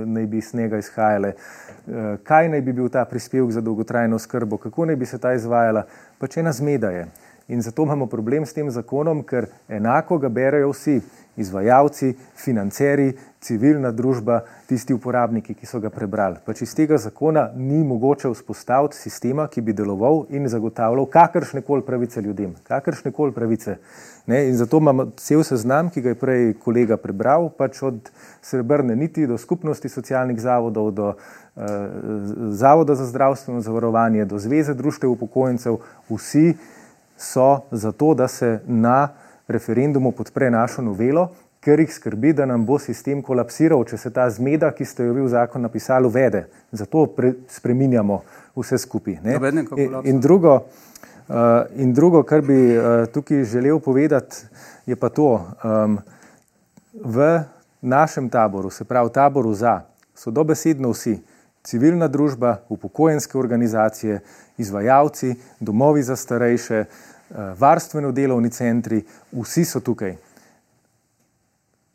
naj 0.08 0.30
bi 0.32 0.40
iz 0.40 0.54
njega 0.56 0.80
izhajale, 0.80 1.34
uh, 1.36 2.14
kaj 2.24 2.48
naj 2.54 2.64
bi 2.64 2.78
bil 2.78 2.88
ta 2.88 3.04
prispevek 3.06 3.52
za 3.52 3.60
dolgotrajno 3.62 4.20
skrbo, 4.20 4.62
kako 4.64 4.88
naj 4.88 4.96
bi 4.96 5.10
se 5.12 5.20
ta 5.20 5.34
izvajala. 5.36 5.84
Pač 6.24 6.40
ena 6.40 6.56
zmeda 6.56 6.94
je. 6.96 7.04
In 7.52 7.62
zato 7.62 7.84
imamo 7.84 8.08
problem 8.08 8.46
s 8.48 8.56
tem 8.56 8.72
zakonom, 8.72 9.26
ker 9.28 9.50
enako 9.68 10.22
ga 10.24 10.30
berajo 10.32 10.72
vsi 10.72 11.02
izvajalci, 11.38 12.14
financeri, 12.36 13.14
civilna 13.42 13.92
družba, 13.92 14.42
tisti 14.70 14.94
uporabniki, 14.94 15.56
ki 15.58 15.66
so 15.66 15.80
ga 15.82 15.90
prebrali. 15.90 16.38
Pač 16.46 16.62
iz 16.66 16.74
tega 16.78 17.00
zakona 17.02 17.48
ni 17.56 17.82
mogoče 17.88 18.30
vzpostaviti 18.34 18.98
sistema, 19.00 19.48
ki 19.48 19.64
bi 19.66 19.74
deloval 19.74 20.26
in 20.30 20.48
zagotavljal 20.52 21.08
kakršne 21.10 21.64
koli 21.66 21.86
pravice 21.88 22.22
ljudem. 22.22 22.54
Kakršne 22.68 23.12
koli 23.12 23.34
pravice. 23.34 23.78
Ne? 24.26 24.44
In 24.50 24.58
zato 24.58 24.78
imamo 24.78 25.08
cel 25.18 25.44
seznam, 25.44 25.90
ki 25.90 26.02
ga 26.02 26.14
je 26.14 26.20
prej 26.20 26.54
kolega 26.62 26.98
prebral, 27.02 27.50
pač 27.58 27.82
od 27.84 28.12
srebrne 28.42 28.96
niti 28.96 29.26
do 29.28 29.38
skupnosti 29.38 29.90
socialnih 29.90 30.40
zavodov, 30.42 30.92
do 30.92 31.08
uh, 31.14 31.66
Zavoda 32.52 32.96
za 32.96 33.06
zdravstveno 33.10 33.62
zavarovanje, 33.62 34.26
do 34.26 34.40
Zveze 34.40 34.74
društev 34.78 35.12
upokojencev, 35.12 35.82
vsi 36.10 36.54
so 37.18 37.62
za 37.72 37.92
to, 37.92 38.14
da 38.14 38.28
se 38.28 38.60
na 38.66 39.10
referendumu 39.52 40.12
podpre 40.12 40.50
našo 40.52 40.82
novelo, 40.82 41.30
ker 41.62 41.80
jih 41.80 41.94
skrbi, 41.94 42.34
da 42.34 42.46
nam 42.50 42.66
bo 42.66 42.80
sistem 42.82 43.22
kolapsiral, 43.22 43.84
če 43.86 43.98
se 44.02 44.10
ta 44.14 44.26
zmeda, 44.34 44.72
ki 44.74 44.86
ste 44.86 45.06
jo 45.06 45.14
vi 45.14 45.22
v 45.22 45.30
zakon 45.30 45.62
napisali, 45.62 46.10
uvede. 46.10 46.48
Zato 46.74 47.06
spreminjamo 47.54 48.22
vse 48.58 48.80
skupaj. 48.82 49.20
In, 49.22 50.00
in, 50.04 50.20
drugo, 50.20 50.56
uh, 51.30 51.36
in 51.78 51.94
drugo, 51.94 52.24
kar 52.26 52.42
bi 52.42 52.58
uh, 52.74 53.06
tukaj 53.14 53.46
želel 53.54 53.80
povedati, 53.80 54.48
je 54.90 54.98
pa 54.98 55.10
to. 55.14 55.36
Um, 55.62 56.00
v 56.92 57.30
našem 57.82 58.30
taboru, 58.30 58.70
se 58.70 58.84
pravi 58.84 59.14
taboru 59.14 59.54
za, 59.54 59.82
so 60.18 60.34
dobesedno 60.34 60.90
vsi. 60.92 61.20
Civilna 61.62 62.08
družba, 62.10 62.64
upokojenske 62.74 63.38
organizacije, 63.38 64.20
izvajalci, 64.58 65.36
domovi 65.60 66.02
za 66.04 66.16
starejše, 66.18 66.86
uh, 66.90 67.11
Eh, 67.32 67.54
varstveno-delovni 67.60 68.50
centri, 68.52 68.98
vsi 69.32 69.64
so 69.66 69.80
tukaj. 69.80 70.18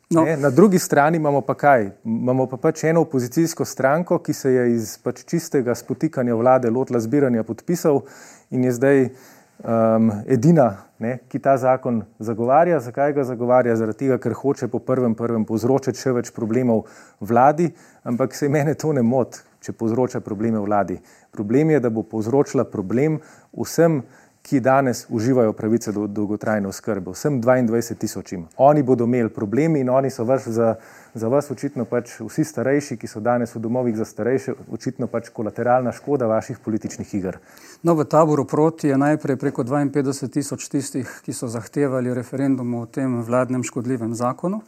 No. 0.09 0.23
Na 0.37 0.49
drugi 0.49 0.79
strani 0.79 1.17
imamo 1.17 1.41
pa 1.41 1.53
kaj? 1.53 1.91
Imamo 2.05 2.47
pa 2.47 2.57
pač 2.57 2.83
eno 2.83 3.03
opozicijsko 3.05 3.65
stranko, 3.65 4.17
ki 4.17 4.33
se 4.33 4.53
je 4.53 4.63
iz 4.73 4.95
pač 4.97 5.21
čistega 5.29 5.75
spotikanja 5.75 6.35
vlade 6.35 6.71
lotila 6.73 6.99
zbiranja 6.99 7.43
podpisov 7.43 8.01
in 8.49 8.63
je 8.63 8.71
zdaj 8.71 9.03
um, 9.05 10.11
edina, 10.25 10.71
ne, 10.99 11.19
ki 11.29 11.39
ta 11.39 11.53
zakon 11.57 12.01
zagovarja. 12.19 12.79
Zakaj 12.79 13.13
ga 13.13 13.29
zagovarja? 13.29 13.75
Zaradi 13.77 14.07
tega, 14.07 14.17
ker 14.17 14.33
hoče 14.33 14.71
po 14.73 14.79
prvem 14.79 15.13
prvem 15.15 15.45
povzročiti 15.45 16.01
še 16.01 16.17
več 16.17 16.33
problemov 16.33 16.87
vladi, 17.19 17.69
ampak 18.03 18.33
se 18.33 18.49
mene 18.49 18.73
to 18.73 18.95
ne 18.95 19.05
moti, 19.05 19.45
če 19.61 19.77
povzroča 19.77 20.25
probleme 20.25 20.65
vladi. 20.65 20.97
Problem 21.29 21.75
je, 21.75 21.83
da 21.83 21.93
bo 21.93 22.01
povzročila 22.01 22.65
problem 22.65 23.19
vsem 23.53 24.01
ki 24.49 24.59
danes 24.59 25.05
uživajo 25.09 25.53
pravice 25.53 25.91
do 25.91 26.05
dolgotrajne 26.07 26.67
oskrbe, 26.67 27.11
vsem 27.11 27.41
22 27.41 27.95
tisočim. 27.99 28.45
Oni 28.57 28.83
bodo 28.83 29.03
imeli 29.03 29.29
problemi 29.29 29.79
in 29.83 29.89
oni 29.89 30.09
so 30.09 30.23
vaš 30.23 30.43
za, 30.45 30.75
za 31.13 31.27
vas 31.27 31.51
očitno 31.51 31.85
pač 31.85 32.13
vsi 32.19 32.45
starejši, 32.47 32.97
ki 32.97 33.07
so 33.11 33.19
danes 33.19 33.55
v 33.55 33.59
domovih 33.59 33.97
za 33.97 34.05
starejše, 34.07 34.55
očitno 34.71 35.11
pač 35.11 35.29
kolateralna 35.35 35.91
škoda 35.91 36.31
vaših 36.31 36.63
političnih 36.63 37.13
igr. 37.19 37.41
No, 37.83 37.95
v 37.99 38.07
taboru 38.07 38.45
proti 38.47 38.87
je 38.87 38.97
najprej 38.97 39.35
preko 39.35 39.67
52 39.67 40.31
tisoč 40.31 40.69
tistih, 40.71 41.11
ki 41.25 41.35
so 41.35 41.51
zahtevali 41.51 42.15
referendum 42.15 42.73
o 42.79 42.85
tem 42.85 43.19
vladnem 43.27 43.67
škodljivem 43.67 44.15
zakonu. 44.15 44.61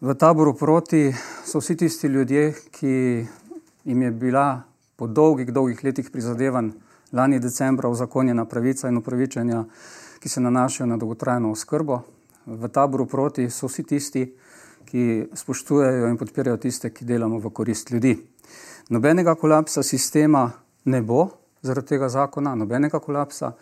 V 0.00 0.14
taboru 0.14 0.52
proti 0.52 1.14
so 1.48 1.64
vsi 1.64 1.80
tisti 1.80 2.12
ljudje, 2.12 2.52
ki 2.76 3.24
jim 3.84 4.02
je 4.02 4.10
bila 4.10 4.66
po 4.96 5.06
dolgih, 5.08 5.48
dolgih 5.52 5.80
letih 5.84 6.12
prizadevanj 6.12 6.74
lani 7.12 7.38
decembra 7.38 7.88
uzakonjena 7.88 8.44
pravica 8.44 8.88
in 8.88 8.96
upravičenja, 8.96 9.64
ki 10.18 10.28
se 10.28 10.40
nanašajo 10.40 10.86
na 10.86 10.96
dolgotrajno 10.96 11.50
oskrbo. 11.50 12.00
V 12.46 12.68
taboru 12.68 13.06
proti 13.06 13.50
so 13.50 13.66
vsi 13.66 13.82
tisti, 13.82 14.26
ki 14.86 15.26
spoštujejo 15.34 16.08
in 16.08 16.16
podpirajo 16.16 16.56
tiste, 16.56 16.90
ki 16.90 17.04
delamo 17.04 17.38
v 17.38 17.50
korist 17.50 17.90
ljudi. 17.90 18.16
Nobenega 18.88 19.34
kolapsa 19.34 19.82
sistema 19.82 20.50
ne 20.84 21.02
bo 21.02 21.28
zaradi 21.62 21.86
tega 21.86 22.08
zakona, 22.08 22.54
nobenega 22.54 23.00
kolapsa, 23.02 23.52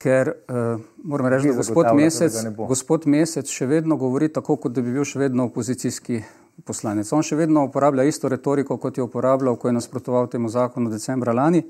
ker 0.00 0.30
uh, 0.32 0.80
moram 1.04 1.28
reči, 1.32 1.50
da 1.52 1.56
gospod 1.60 1.90
Mesec, 1.96 2.38
gospod 2.68 3.06
Mesec 3.06 3.50
še 3.50 3.68
vedno 3.68 3.96
govori 4.00 4.28
tako, 4.32 4.56
kot 4.56 4.72
da 4.72 4.82
bi 4.84 4.92
bil 4.92 5.04
še 5.08 5.20
vedno 5.20 5.46
opozicijski 5.50 6.22
poslanec. 6.64 7.10
On 7.12 7.24
še 7.24 7.36
vedno 7.38 7.64
uporablja 7.68 8.04
isto 8.08 8.28
retoriko, 8.30 8.76
kot 8.80 8.98
je 8.98 9.04
uporabljal, 9.04 9.56
ko 9.60 9.68
je 9.68 9.76
nasprotoval 9.78 10.28
temu 10.32 10.48
zakonu 10.52 10.92
decembra 10.92 11.34
lani. 11.36 11.64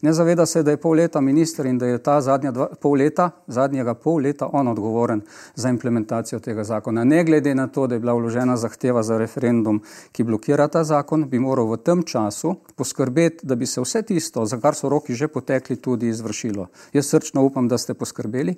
Ne 0.00 0.12
zaveda 0.12 0.46
se, 0.46 0.62
da 0.62 0.70
je 0.70 0.76
pol 0.76 0.94
leta 0.94 1.20
minister 1.20 1.66
in 1.66 1.78
da 1.78 1.86
je 1.86 1.98
ta 1.98 2.20
zadnja 2.20 2.50
dva, 2.50 2.68
pol 2.80 2.98
leta, 3.00 3.30
zadnjega 3.46 3.94
pol 3.94 4.20
leta 4.22 4.46
on 4.52 4.68
odgovoren 4.68 5.22
za 5.54 5.68
implementacijo 5.68 6.38
tega 6.40 6.64
zakona. 6.64 7.04
Ne 7.04 7.24
glede 7.24 7.54
na 7.54 7.66
to, 7.66 7.86
da 7.86 7.94
je 7.94 8.00
bila 8.00 8.14
vložena 8.14 8.56
zahteva 8.56 9.02
za 9.02 9.18
referendum, 9.18 9.82
ki 10.12 10.24
blokira 10.24 10.68
ta 10.68 10.84
zakon, 10.84 11.26
bi 11.28 11.38
moral 11.42 11.66
v 11.72 11.80
tem 11.82 12.02
času 12.02 12.54
poskrbeti, 12.76 13.46
da 13.46 13.54
bi 13.54 13.66
se 13.66 13.80
vse 13.80 14.02
tisto, 14.02 14.46
za 14.46 14.60
kar 14.60 14.74
so 14.74 14.88
roki 14.88 15.14
že 15.14 15.28
potekli, 15.28 15.76
tudi 15.76 16.08
izvršilo. 16.08 16.68
Jaz 16.92 17.10
srčno 17.10 17.42
upam, 17.42 17.68
da 17.68 17.78
ste 17.78 17.94
poskrbeli 17.94 18.54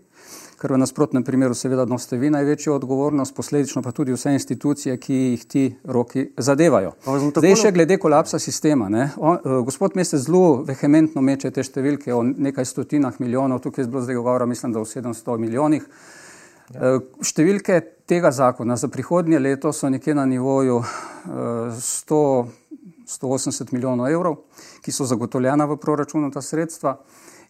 ker 0.61 0.75
v 0.77 0.79
nasprotnem 0.83 1.25
primeru 1.25 1.57
seveda 1.57 1.87
nosite 1.89 2.19
vi 2.21 2.29
največjo 2.31 2.75
odgovornost, 2.77 3.33
posledično 3.35 3.81
pa 3.83 3.95
tudi 3.97 4.13
vse 4.13 4.35
institucije, 4.37 4.97
ki 5.01 5.15
jih 5.15 5.45
ti 5.49 5.63
roki 5.89 6.27
zadevajo. 6.37 6.93
Zdaj 7.07 7.57
še 7.57 7.73
glede 7.73 7.97
kolapsa 8.01 8.39
sistema. 8.39 8.91
O, 9.17 9.33
uh, 9.33 9.57
gospod 9.65 9.97
Mesec 9.97 10.21
zelo 10.27 10.61
vehementno 10.69 11.25
meče 11.31 11.53
te 11.55 11.65
številke 11.65 12.13
o 12.15 12.23
nekaj 12.27 12.67
stotinah 12.69 13.21
milijonov, 13.23 13.63
tukaj 13.65 13.87
je 13.87 13.91
bilo 13.93 14.03
zdaj 14.05 14.19
govora, 14.19 14.49
mislim, 14.51 14.75
da 14.75 14.83
o 14.83 14.89
700 14.89 15.39
milijonih. 15.41 15.87
Ja. 16.71 16.97
Uh, 16.99 17.01
številke 17.27 17.81
tega 18.07 18.31
zakona 18.31 18.77
za 18.79 18.87
prihodnje 18.91 19.41
leto 19.43 19.73
so 19.75 19.89
nekje 19.91 20.15
na 20.15 20.27
nivoju 20.31 20.77
uh, 20.79 21.73
100, 21.75 22.21
180 23.11 23.73
milijonov 23.75 24.11
evrov, 24.11 24.37
ki 24.85 24.95
so 24.95 25.07
zagotovljena 25.07 25.67
v 25.67 25.79
proračunu 25.83 26.31
ta 26.31 26.43
sredstva. 26.43 26.95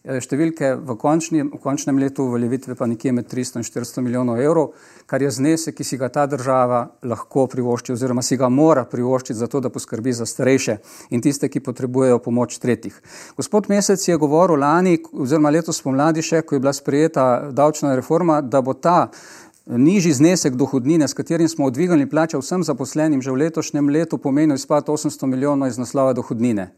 Eh, 0.01 0.17
številke 0.17 0.71
v, 0.81 0.95
končni, 0.97 1.43
v 1.45 1.57
končnem 1.61 1.99
letu 2.01 2.23
uveljavitve 2.25 2.73
pa 2.73 2.87
nekje 2.89 3.11
med 3.13 3.27
300 3.29 3.61
in 3.61 3.65
400 3.67 4.01
milijonov 4.01 4.39
evrov, 4.41 4.71
kar 5.05 5.21
je 5.21 5.29
znesek, 5.29 5.75
ki 5.77 5.85
si 5.85 5.99
ga 6.01 6.09
ta 6.09 6.23
država 6.25 6.79
lahko 7.05 7.43
privošči 7.51 7.93
oziroma 7.93 8.23
si 8.25 8.33
ga 8.33 8.49
mora 8.49 8.81
privoščiti 8.89 9.37
za 9.37 9.45
to, 9.45 9.61
da 9.61 9.69
poskrbi 9.69 10.15
za 10.17 10.25
starejše 10.25 10.79
in 11.13 11.21
tiste, 11.21 11.51
ki 11.53 11.61
potrebujejo 11.61 12.17
pomoč 12.17 12.57
tretjih. 12.57 12.97
Gospod 13.37 13.69
Mesec 13.69 14.01
je 14.01 14.17
govoril 14.17 14.57
lani 14.65 14.97
oziroma 15.13 15.53
letos 15.53 15.83
pomladi 15.85 16.25
še, 16.25 16.41
ko 16.41 16.57
je 16.57 16.65
bila 16.65 16.73
sprejeta 16.73 17.53
davčna 17.53 17.93
reforma, 17.93 18.41
da 18.41 18.65
bo 18.65 18.73
ta 18.73 19.11
nižji 19.69 20.17
znesek 20.17 20.57
dohodnine, 20.57 21.05
s 21.05 21.13
katerim 21.13 21.45
smo 21.45 21.69
odvigali 21.69 22.09
plače 22.09 22.41
vsem 22.41 22.65
zaposlenim 22.65 23.21
že 23.21 23.29
v 23.29 23.45
letošnjem 23.45 23.93
letu, 23.93 24.17
pomenil 24.17 24.57
izpad 24.57 24.89
800 24.89 25.29
milijonov 25.29 25.69
iz 25.69 25.77
naslova 25.77 26.17
dohodnine. 26.17 26.71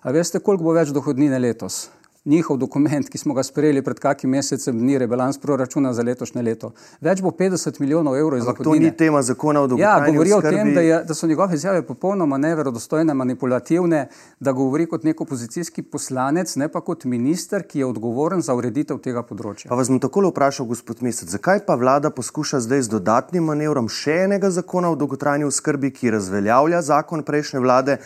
A 0.00 0.16
veste, 0.16 0.40
koliko 0.40 0.64
bo 0.64 0.78
več 0.80 0.96
dohodnine 0.96 1.36
letos? 1.36 1.90
Njihov 2.24 2.56
dokument, 2.56 3.08
ki 3.08 3.18
smo 3.18 3.34
ga 3.34 3.42
sprejeli 3.42 3.82
pred 3.82 3.98
kakim 3.98 4.30
mesecem 4.30 4.78
dni, 4.78 4.98
rebalans 4.98 5.38
proračuna 5.38 5.92
za 5.92 6.02
letošnje 6.02 6.42
leto. 6.42 6.72
Več 7.00 7.22
bo 7.24 7.30
50 7.30 7.80
milijonov 7.80 8.16
evrov 8.16 8.38
iz 8.38 8.44
zakona. 8.44 8.64
To 8.64 8.74
ni 8.74 8.90
tema 8.96 9.22
zakona 9.22 9.60
o 9.60 9.66
dolgotrajni 9.66 10.06
Ja, 10.06 10.12
govori 10.12 10.32
o 10.32 10.40
tem, 10.40 10.74
da, 10.74 10.80
je, 10.80 10.98
da 11.08 11.14
so 11.14 11.26
njegove 11.26 11.54
izjave 11.54 11.82
popolnoma 11.86 12.38
neverodostojne, 12.38 13.14
manipulativne, 13.14 14.08
da 14.40 14.52
govori 14.52 14.86
kot 14.86 15.04
nek 15.04 15.20
opozicijski 15.20 15.82
poslanec, 15.82 16.56
ne 16.56 16.68
pa 16.68 16.80
kot 16.80 17.04
minister, 17.04 17.62
ki 17.62 17.78
je 17.78 17.86
odgovoren 17.86 18.44
za 18.44 18.54
ureditev 18.54 19.00
tega 19.00 19.24
področja. 19.24 19.70
Pa 19.72 19.80
vas 19.80 19.88
bom 19.88 20.00
takole 20.00 20.28
vprašal, 20.28 20.68
gospod 20.68 21.00
Mesec, 21.02 21.32
zakaj 21.32 21.64
pa 21.64 21.78
vlada 21.80 22.12
poskuša 22.12 22.60
zdaj 22.60 22.84
z 22.84 22.94
dodatnim 22.98 23.48
manevrom 23.48 23.88
še 23.88 24.26
enega 24.26 24.52
zakona 24.52 24.92
o 24.92 24.98
dolgotrajni 25.00 25.48
skrbi, 25.50 25.88
ki 25.96 26.12
razveljavlja 26.12 26.84
zakon 26.84 27.24
prejšnje 27.24 27.64
vlade, 27.64 27.98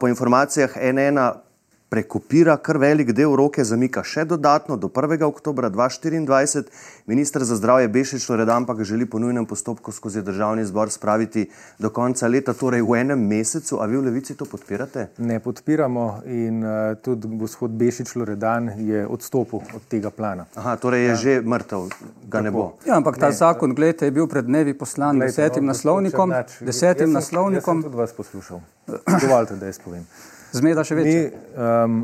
po 0.00 0.08
informacijah 0.08 0.76
NN 0.76 1.49
prekopira 1.90 2.56
kar 2.56 2.78
velik 2.78 3.10
del 3.12 3.34
roke, 3.36 3.64
zamika 3.66 4.04
še 4.06 4.22
dodatno 4.30 4.76
do 4.78 4.88
1. 4.88 5.24
oktober 5.26 5.66
2024. 5.74 6.70
Ministr 7.10 7.42
za 7.44 7.56
zdravje 7.58 7.88
Bešič 7.90 8.28
Loredan 8.30 8.66
pa 8.66 8.76
ga 8.78 8.86
želi 8.86 9.08
po 9.10 9.18
nujnem 9.18 9.46
postopku 9.46 9.92
skozi 9.92 10.22
državni 10.22 10.64
zbor 10.64 10.92
spraviti 10.94 11.48
do 11.78 11.90
konca 11.90 12.30
leta, 12.30 12.54
torej 12.54 12.86
v 12.86 13.00
enem 13.00 13.26
mesecu. 13.26 13.80
A 13.82 13.90
vi 13.90 13.98
v 13.98 14.06
levici 14.06 14.38
to 14.38 14.46
podpirate? 14.46 15.08
Ne 15.18 15.40
podpiramo 15.42 16.06
in 16.30 16.62
uh, 16.62 16.94
tudi 17.02 17.34
gospod 17.42 17.74
Bešič 17.74 18.14
Loredan 18.14 18.70
je 18.78 19.02
odstopil 19.06 19.66
od 19.74 19.90
tega 19.90 20.14
plana. 20.14 20.46
Aha, 20.54 20.78
torej 20.78 21.08
je 21.08 21.10
ja. 21.10 21.20
že 21.26 21.38
mrtev, 21.42 21.90
ga 21.90 22.38
Tako. 22.38 22.44
ne 22.46 22.50
bo. 22.54 22.66
Ja, 22.86 23.02
ampak 23.02 23.18
ta 23.18 23.34
ne. 23.34 23.38
zakon, 23.42 23.74
gledajte, 23.74 24.06
je 24.06 24.14
bil 24.14 24.30
pred 24.30 24.46
dnevi 24.46 24.78
poslan 24.78 25.18
Glejte, 25.18 25.42
desetim 25.42 25.66
no, 25.66 25.74
naslovnikom. 25.74 26.38
Desetim 26.62 27.10
naslovnikom. 27.18 27.82
Jaz 27.82 27.82
sem 27.82 27.88
tudi 27.90 27.98
vas 28.06 28.14
poslušal. 28.14 28.62
Dovolite, 28.86 29.58
da 29.58 29.66
jaz 29.66 29.82
povem. 29.82 30.06
Zmeda 30.52 30.82
še 30.82 30.96
večja. 30.98 31.20
Mi, 31.22 31.30
um, 31.54 32.00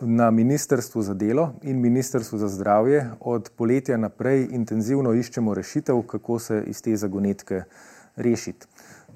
na 0.00 0.30
Ministrstvu 0.30 1.02
za 1.02 1.14
delo 1.14 1.54
in 1.62 1.80
Ministrstvu 1.80 2.38
za 2.38 2.48
zdravje 2.48 3.06
od 3.20 3.50
poletja 3.56 3.96
naprej 3.96 4.48
intenzivno 4.52 5.12
iščemo 5.16 5.54
rešitev, 5.54 6.02
kako 6.08 6.38
se 6.38 6.62
iz 6.66 6.82
te 6.82 6.96
zagonetke 6.96 7.62
rešiti. 8.16 8.66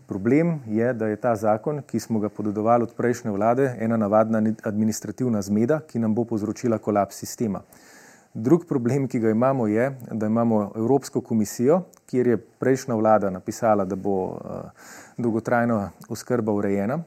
Problem 0.08 0.58
je, 0.66 0.92
da 0.92 1.08
je 1.08 1.16
ta 1.16 1.34
zakon, 1.36 1.82
ki 1.88 2.00
smo 2.00 2.20
ga 2.20 2.28
podedovali 2.28 2.84
od 2.84 2.94
prejšnje 2.96 3.32
vlade, 3.32 3.70
ena 3.80 3.96
navadna 3.96 4.40
administrativna 4.64 5.42
zmeda, 5.42 5.80
ki 5.80 6.00
nam 6.00 6.14
bo 6.14 6.24
povzročila 6.28 6.78
kolaps 6.78 7.20
sistema. 7.20 7.62
Drug 8.34 8.64
problem, 8.68 9.08
ki 9.08 9.20
ga 9.20 9.32
imamo, 9.32 9.66
je, 9.68 9.90
da 10.12 10.26
imamo 10.26 10.72
Evropsko 10.76 11.20
komisijo, 11.20 11.82
kjer 12.10 12.32
je 12.32 12.40
prejšnja 12.60 12.96
vlada 12.96 13.30
napisala, 13.30 13.84
da 13.84 13.96
bo 13.96 14.16
uh, 14.24 14.88
dolgotrajna 15.16 15.90
oskrba 16.08 16.52
urejena, 16.52 17.02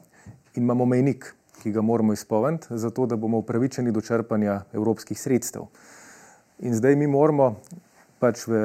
in 0.54 0.62
imamo 0.62 0.86
mejnik, 0.86 1.34
ki 1.62 1.72
ga 1.72 1.82
moramo 1.82 2.12
izpolniti, 2.12 2.66
zato 2.70 3.06
da 3.06 3.16
bomo 3.16 3.38
upravičeni 3.38 3.92
do 3.92 4.00
črpanja 4.00 4.62
evropskih 4.72 5.20
sredstev. 5.20 5.68
In 6.58 6.74
zdaj 6.74 6.96
mi 6.96 7.06
moramo 7.06 7.56
pač 8.18 8.46
v. 8.46 8.64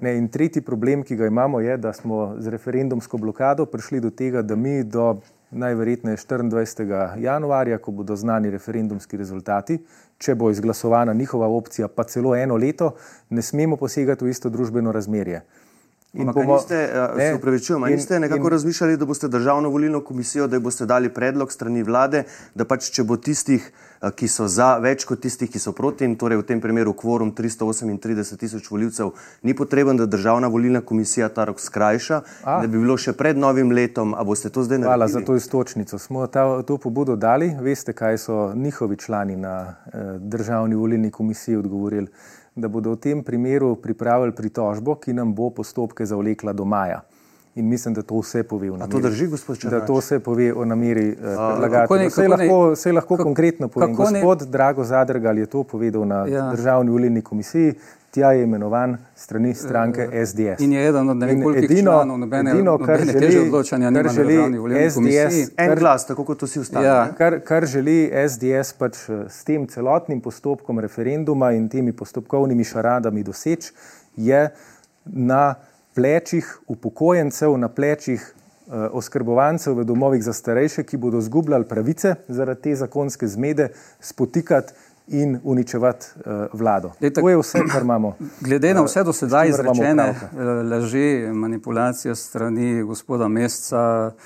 Ne, 0.00 0.14
in 0.16 0.30
tretji 0.32 0.62
problem, 0.64 1.02
ki 1.04 1.16
ga 1.16 1.26
imamo, 1.28 1.58
je, 1.60 1.74
da 1.76 1.92
smo 1.92 2.36
z 2.40 2.48
referendumsko 2.48 3.18
blokado 3.20 3.66
prišli 3.68 4.00
do 4.00 4.08
tega, 4.10 4.40
da 4.42 4.56
mi 4.56 4.80
do 4.84 5.18
najverjetneje 5.50 6.16
24. 6.16 7.20
januarja, 7.20 7.78
ko 7.78 7.92
bodo 7.92 8.16
znani 8.16 8.50
referendumski 8.50 9.16
rezultati, 9.20 9.76
če 10.18 10.34
bo 10.34 10.50
izglasovana 10.50 11.12
njihova 11.12 11.48
opcija, 11.48 11.88
pa 11.88 12.04
celo 12.04 12.36
eno 12.36 12.56
leto, 12.56 12.94
ne 13.30 13.42
smemo 13.42 13.76
posegati 13.76 14.24
v 14.24 14.30
isto 14.30 14.48
družbeno 14.48 14.92
razmerje. 14.92 15.42
In 16.12 16.26
bomo, 16.34 16.56
niste, 16.56 16.78
ne, 17.16 17.28
se 17.28 17.34
upravičujem, 17.34 17.84
in, 17.86 17.94
niste 17.94 18.18
nekako 18.20 18.48
in, 18.48 18.50
razmišljali, 18.50 18.96
da 18.96 19.06
boste 19.06 19.28
državno 19.28 19.68
volilno 19.70 20.00
komisijo, 20.04 20.48
da 20.50 20.58
boste 20.60 20.86
dali 20.86 21.08
predlog 21.14 21.52
strani 21.52 21.82
vlade, 21.86 22.24
da 22.54 22.66
pač 22.66 22.90
če 22.90 23.04
bo 23.06 23.16
tistih, 23.16 23.70
ki 24.16 24.28
so 24.32 24.46
za, 24.48 24.78
več 24.80 25.04
kot 25.04 25.20
tistih, 25.20 25.50
ki 25.52 25.60
so 25.60 25.74
proti, 25.76 26.06
in 26.08 26.16
torej 26.16 26.40
v 26.40 26.46
tem 26.48 26.60
primeru 26.60 26.94
kvorum 26.96 27.34
338 27.36 28.40
tisoč 28.40 28.70
voljivcev, 28.72 29.12
ni 29.44 29.54
potreben, 29.54 30.00
da 30.00 30.08
državna 30.08 30.48
volilna 30.48 30.80
komisija 30.80 31.28
ta 31.28 31.44
rok 31.50 31.60
skrajša, 31.60 32.22
A? 32.44 32.60
da 32.62 32.66
bi 32.66 32.80
bilo 32.80 32.96
še 32.96 33.12
pred 33.12 33.36
novim 33.36 33.72
letom, 33.76 34.14
a 34.16 34.24
boste 34.24 34.48
to 34.48 34.64
zdaj 34.64 34.80
naredili? 34.80 34.96
Hvala 34.96 35.08
za 35.12 35.20
to 35.26 35.36
istočnico. 35.36 36.00
Smo 36.00 36.26
ta, 36.26 36.46
to 36.64 36.80
pobudo 36.80 37.16
dali, 37.16 37.52
veste, 37.60 37.92
kaj 37.92 38.18
so 38.18 38.40
njihovi 38.56 38.96
člani 38.96 39.36
na 39.36 39.56
eh, 39.68 40.16
državni 40.18 40.80
volilni 40.80 41.10
komisiji 41.10 41.60
odgovorili 41.60 42.08
da 42.60 42.68
bodo 42.68 42.92
v 42.92 43.00
tem 43.00 43.22
primeru 43.24 43.76
pripravili 43.76 44.34
pritožbo, 44.34 44.96
ki 45.00 45.14
nam 45.14 45.34
bo 45.34 45.50
postopke 45.50 46.06
zavlekla 46.06 46.52
do 46.52 46.64
maja. 46.64 47.00
In 47.60 47.68
mislim, 47.68 47.94
da 47.94 48.02
to 48.02 48.18
vse 48.20 48.42
pove 48.42 48.70
o 48.70 48.76
nameri. 48.76 48.88
A 48.88 48.92
to 48.92 49.08
drži, 49.08 49.26
gospod 49.28 49.58
Črnč? 49.58 49.70
Da 49.70 49.84
to 49.86 50.00
vse 50.00 50.20
pove 50.24 50.50
o 50.52 50.64
nameri 50.64 51.06
eh, 51.12 51.16
predlagatelja. 51.20 52.08
Vse 52.08 52.28
lahko, 52.28 52.58
vse 52.72 52.92
lahko 52.92 53.16
kako, 53.16 53.28
konkretno 53.28 53.68
povem. 53.68 53.94
Gospod 53.94 54.44
ne? 54.46 54.50
Drago 54.50 54.84
Zadrgal 54.84 55.38
je 55.38 55.46
to 55.46 55.62
povedal 55.62 56.06
na 56.08 56.26
ja. 56.26 56.50
državni 56.50 56.90
volilni 56.90 57.22
komisiji 57.22 57.74
tja 58.10 58.32
je 58.32 58.42
imenovan 58.42 58.96
strani 59.16 59.54
stranke 59.54 60.26
SDS. 60.26 60.60
In 60.60 60.72
je 60.72 60.88
eden 60.88 61.08
od 61.08 61.16
najboljših 61.16 61.80
članov 61.82 62.18
nobene, 62.18 62.50
edino, 62.50 62.78
kar 62.78 63.00
nobene 63.00 63.28
želi, 63.28 63.48
odločanja, 63.48 63.92
kar 63.92 64.08
želi 64.12 64.90
SDS, 64.90 65.52
en 65.56 65.74
glas, 65.78 66.06
tako 66.06 66.24
kot 66.24 66.42
vsi 66.42 66.60
ostali. 66.60 66.86
Ja. 66.86 67.12
Kar, 67.18 67.40
kar 67.44 67.66
želi 67.66 68.10
SDS 68.28 68.72
pač 68.72 68.96
eh, 69.08 69.24
s 69.28 69.44
tem 69.44 69.66
celotnim 69.66 70.20
postopkom 70.20 70.78
referenduma 70.78 71.52
in 71.52 71.68
temi 71.68 71.92
postopkovnimi 71.92 72.64
šaradami 72.64 73.22
doseči, 73.22 73.72
je 74.16 74.48
na 75.04 75.54
plečih 75.94 76.58
upokojencev, 76.66 77.56
na 77.58 77.68
plečih 77.68 78.34
uh, 78.66 78.74
oskrbovancev 78.92 79.74
v 79.78 79.84
domovih 79.84 80.24
za 80.24 80.32
starejše, 80.32 80.82
ki 80.82 80.96
bodo 80.96 81.20
zgubljali 81.20 81.68
pravice 81.68 82.14
zaradi 82.28 82.62
te 82.62 82.76
zakonske 82.76 83.28
zmede, 83.28 83.68
spotikati 84.00 84.72
in 85.08 85.40
uničevati 85.44 86.06
uh, 86.16 86.46
vlado. 86.52 86.92
Leta, 87.00 87.20
to 87.20 87.28
je 87.28 87.36
vse, 87.36 87.58
kar 87.72 87.82
imamo. 87.82 88.16
Glede 88.40 88.74
na 88.74 88.84
vse 88.84 89.04
do 89.04 89.12
sedaj 89.12 89.48
izrečene 89.48 90.02
eh, 90.02 90.44
laži, 90.70 91.26
manipulacije 91.32 92.14
strani 92.14 92.82
gospoda 92.82 93.28
Mesca, 93.28 94.12
uh, 94.14 94.22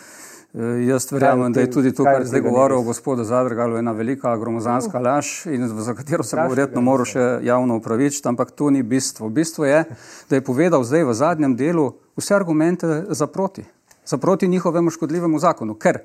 jaz 0.88 1.12
verjamem, 1.12 1.53
da 1.53 1.61
je 1.61 1.71
tudi 1.71 1.93
to, 1.95 2.05
kar 2.05 2.21
je 2.21 2.27
zdaj 2.27 2.40
govoril 2.40 2.83
gospod 2.83 3.25
Zadrgal, 3.27 3.77
ena 3.79 3.93
velika 3.93 4.37
gromozanska 4.37 4.99
laž, 4.99 5.47
in 5.47 5.67
za 5.69 5.95
katero 5.95 6.23
se 6.23 6.37
bo 6.37 6.49
verjetno 6.49 6.81
moral 6.81 7.09
še 7.11 7.25
javno 7.43 7.77
upravičiti, 7.77 8.29
ampak 8.29 8.55
to 8.55 8.71
ni 8.71 8.83
bistvo. 8.83 9.29
Bistvo 9.29 9.67
je, 9.67 9.85
da 10.31 10.37
je 10.37 10.45
povedal 10.45 10.85
zdaj 10.85 11.05
v 11.05 11.14
zadnjem 11.14 11.57
delu 11.57 11.93
vse 12.17 12.35
argumente 12.35 13.03
za 13.09 13.27
proti 13.27 13.64
za 14.07 14.19
proti 14.19 14.49
njihovemu 14.49 14.90
škodljivemu 14.90 15.38
zakonu, 15.38 15.75
ker 15.75 15.99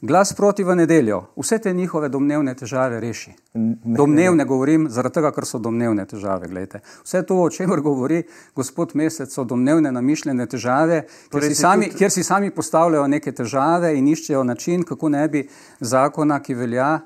glas 0.00 0.32
proti 0.32 0.64
v 0.64 0.76
nedeljo 0.76 1.22
vse 1.36 1.58
te 1.58 1.72
njihove 1.72 2.08
domnevne 2.08 2.54
težave 2.54 3.00
reši. 3.00 3.32
Domnevne 3.84 4.44
govorim 4.44 4.88
zaradi 4.90 5.14
tega, 5.14 5.30
ker 5.32 5.46
so 5.46 5.58
domnevne 5.58 6.06
težave. 6.06 6.48
Gledajte. 6.48 6.80
Vse 7.04 7.22
to, 7.22 7.38
o 7.42 7.50
čemer 7.50 7.80
govori 7.80 8.22
gospod 8.54 8.92
Mesec, 8.94 9.34
so 9.34 9.44
domnevne 9.44 9.92
namišljene 9.92 10.46
težave, 10.46 11.04
torej 11.30 11.48
kjer, 11.48 11.56
si 11.56 11.62
sami, 11.62 11.86
tudi... 11.86 11.98
kjer 11.98 12.10
si 12.10 12.24
sami 12.24 12.50
postavljajo 12.50 13.06
neke 13.08 13.32
težave 13.32 13.94
in 13.98 14.08
iščejo 14.08 14.44
način, 14.44 14.82
kako 14.82 15.08
ne 15.08 15.28
bi 15.28 15.48
zakona, 15.80 16.42
ki 16.42 16.54
velja, 16.54 16.98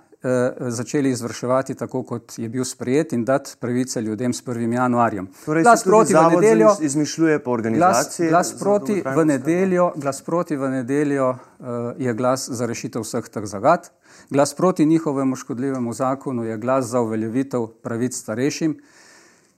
začeli 0.69 1.11
izvrševati 1.11 1.75
tako, 1.75 2.03
kot 2.03 2.39
je 2.39 2.49
bil 2.49 2.65
sprejet 2.65 3.13
in 3.13 3.25
dati 3.25 3.55
pravice 3.61 4.03
ljudem 4.03 4.33
s 4.33 4.43
1. 4.45 4.73
januarjem. 4.73 5.29
Torej, 5.45 5.63
glas 5.63 5.85
proti 5.85 6.15
v 6.15 6.23
nedeljo 6.35 6.77
izmišljuje 6.81 7.39
po 7.45 7.51
organizaciji. 7.51 8.29
Glas, 8.29 8.51
glas, 8.51 8.61
proti 8.61 9.03
v 9.17 9.25
nedeljo, 9.25 9.93
glas 9.97 10.23
proti 10.23 10.57
v 10.57 10.71
nedeljo 10.71 11.31
uh, 11.31 11.67
je 11.99 12.15
glas 12.15 12.49
za 12.51 12.67
rešitev 12.67 13.03
vseh 13.03 13.29
teh 13.29 13.47
zagad. 13.47 13.91
Glas 14.31 14.55
proti 14.55 14.87
njihovemu 14.87 15.37
škodljivemu 15.37 15.93
zakonu 15.93 16.45
je 16.45 16.59
glas 16.59 16.85
za 16.85 17.01
uveljavitev 17.01 17.67
pravic 17.83 18.17
starejšim, 18.17 18.81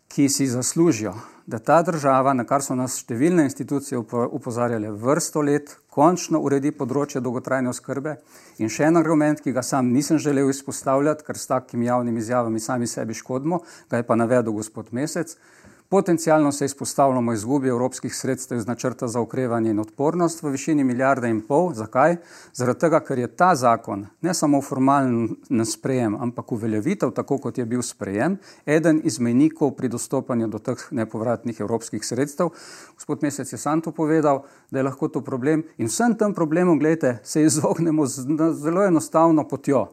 ki 0.09 0.29
si 0.29 0.47
zaslužijo, 0.47 1.15
da 1.47 1.59
ta 1.59 1.83
država, 1.83 2.35
na 2.35 2.45
kar 2.45 2.63
so 2.63 2.75
nas 2.75 2.99
številne 3.01 3.47
institucije 3.47 3.99
upozarjale 4.31 4.91
vrsto 4.91 5.41
let, 5.41 5.77
končno 5.91 6.41
uredi 6.47 6.71
področje 6.71 7.21
dolgotrajne 7.21 7.71
oskrbe. 7.73 8.17
In 8.63 8.71
še 8.71 8.87
en 8.87 9.01
argument, 9.01 9.43
ki 9.43 9.53
ga 9.53 9.65
sam 9.67 9.91
nisem 9.93 10.21
želel 10.23 10.51
izpostavljati, 10.53 11.27
ker 11.27 11.39
s 11.39 11.51
takimi 11.51 11.91
javnimi 11.91 12.23
izjavami 12.23 12.63
sami 12.63 12.87
sebi 12.87 13.17
škodimo, 13.19 13.61
ga 13.91 14.01
je 14.01 14.07
pa 14.07 14.19
navedel 14.19 14.55
gospod 14.55 14.93
Mesec. 14.95 15.35
Potencialno 15.91 16.53
se 16.53 16.65
izpostavljamo 16.65 17.33
izgubi 17.33 17.69
evropskih 17.69 18.17
sredstev 18.17 18.59
iz 18.59 18.67
načrta 18.67 19.09
za 19.09 19.21
okrevanje 19.21 19.71
in 19.71 19.79
odpornost 19.79 20.43
v 20.43 20.53
višini 20.55 20.85
milijarde 20.85 21.29
in 21.29 21.41
pol. 21.41 21.73
Zakaj? 21.75 22.17
Zaradi 22.55 22.79
tega, 22.79 23.01
ker 23.01 23.19
je 23.19 23.27
ta 23.27 23.49
zakon 23.59 24.07
ne 24.21 24.35
samo 24.35 24.63
formalen 24.63 25.65
sprejem, 25.67 26.15
ampak 26.15 26.53
uveljavitev, 26.53 27.11
tako 27.11 27.39
kot 27.39 27.59
je 27.59 27.67
bil 27.67 27.83
sprejem, 27.83 28.39
eden 28.67 29.01
iz 29.05 29.19
menikov 29.19 29.75
pri 29.75 29.91
dostopanju 29.91 30.47
do 30.49 30.63
teh 30.63 30.87
nepovratnih 30.91 31.61
evropskih 31.61 32.07
sredstev. 32.07 32.55
Gospod 32.95 33.27
Mesec 33.27 33.53
je 33.53 33.59
sam 33.59 33.83
to 33.83 33.91
povedal, 33.91 34.45
da 34.71 34.79
je 34.79 34.87
lahko 34.87 35.09
to 35.09 35.25
problem 35.27 35.67
in 35.79 35.91
vsem 35.91 36.15
tem 36.15 36.35
problemom, 36.35 36.79
gledajte, 36.79 37.19
se 37.25 37.43
izognemo 37.43 38.07
z 38.07 38.31
zelo 38.63 38.87
enostavno 38.87 39.49
potjo. 39.49 39.89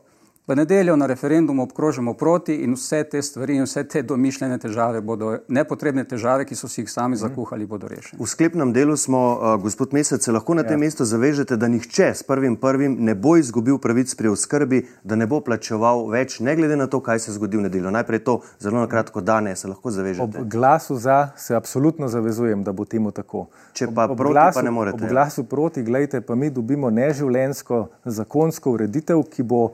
V 0.47 0.55
nedeljo 0.55 0.95
na 0.95 1.05
referendumu 1.05 1.63
obkrožimo 1.63 2.13
proti 2.13 2.55
in 2.55 2.73
vse 2.73 3.03
te 3.03 3.21
stvari 3.21 3.55
in 3.55 3.63
vse 3.63 3.83
te 3.83 4.01
domišljene 4.01 4.57
težave 4.57 5.01
bodo, 5.01 5.33
nepotrebne 5.47 6.05
težave, 6.07 6.45
ki 6.47 6.55
so 6.55 6.69
si 6.71 6.81
jih 6.81 6.91
sami 6.91 7.17
zakuhali, 7.19 7.65
bodo 7.67 7.89
rešene. 7.91 8.15
V 8.15 8.27
sklepnem 8.31 8.71
delu 8.73 8.95
smo, 8.97 9.19
uh, 9.35 9.57
gospod 9.59 9.91
Mesec, 9.91 10.23
se 10.23 10.31
lahko 10.31 10.55
na 10.55 10.63
tem 10.63 10.79
ja. 10.79 10.85
mestu 10.85 11.03
zavežete, 11.05 11.57
da 11.59 11.67
nihče 11.67 12.13
s 12.15 12.23
prvim 12.23 12.55
prvim 12.55 12.95
ne 12.99 13.15
bo 13.15 13.35
izgubil 13.35 13.75
pravic 13.77 14.13
pri 14.15 14.31
oskrbi, 14.31 14.85
da 15.03 15.17
ne 15.19 15.27
bo 15.27 15.41
plačeval 15.43 16.07
več, 16.15 16.39
ne 16.39 16.55
glede 16.55 16.79
na 16.79 16.87
to, 16.87 17.03
kaj 17.03 17.19
se 17.25 17.35
zgodi 17.35 17.59
v 17.59 17.65
nedeljo. 17.67 17.91
Najprej 17.91 18.23
to 18.23 18.37
zelo 18.63 18.79
na 18.79 18.87
kratko 18.87 19.21
danes, 19.21 19.65
se 19.65 19.67
lahko 19.67 19.91
zavežete. 19.91 20.45
Ob 20.45 20.47
glasu 20.47 20.95
za 20.95 21.33
se 21.35 21.59
absolutno 21.59 22.07
zavezujem, 22.07 22.63
da 22.63 22.71
bo 22.71 22.87
temu 22.87 23.11
tako. 23.11 23.49
Če 23.75 23.91
pa 23.91 24.07
ob, 24.07 24.15
ob 24.15 24.23
proti, 24.23 24.39
glasu, 24.39 24.61
pa 24.61 24.63
ne 24.63 24.71
morete. 24.71 25.03
Ob 25.03 25.11
glasu 25.11 25.43
proti, 25.43 25.83
gledajte, 25.83 26.23
pa 26.23 26.39
mi 26.39 26.49
dobimo 26.49 26.87
neživljensko 26.89 27.83
zakonsko 28.05 28.77
ureditev, 28.79 29.27
ki 29.35 29.43
bo 29.43 29.65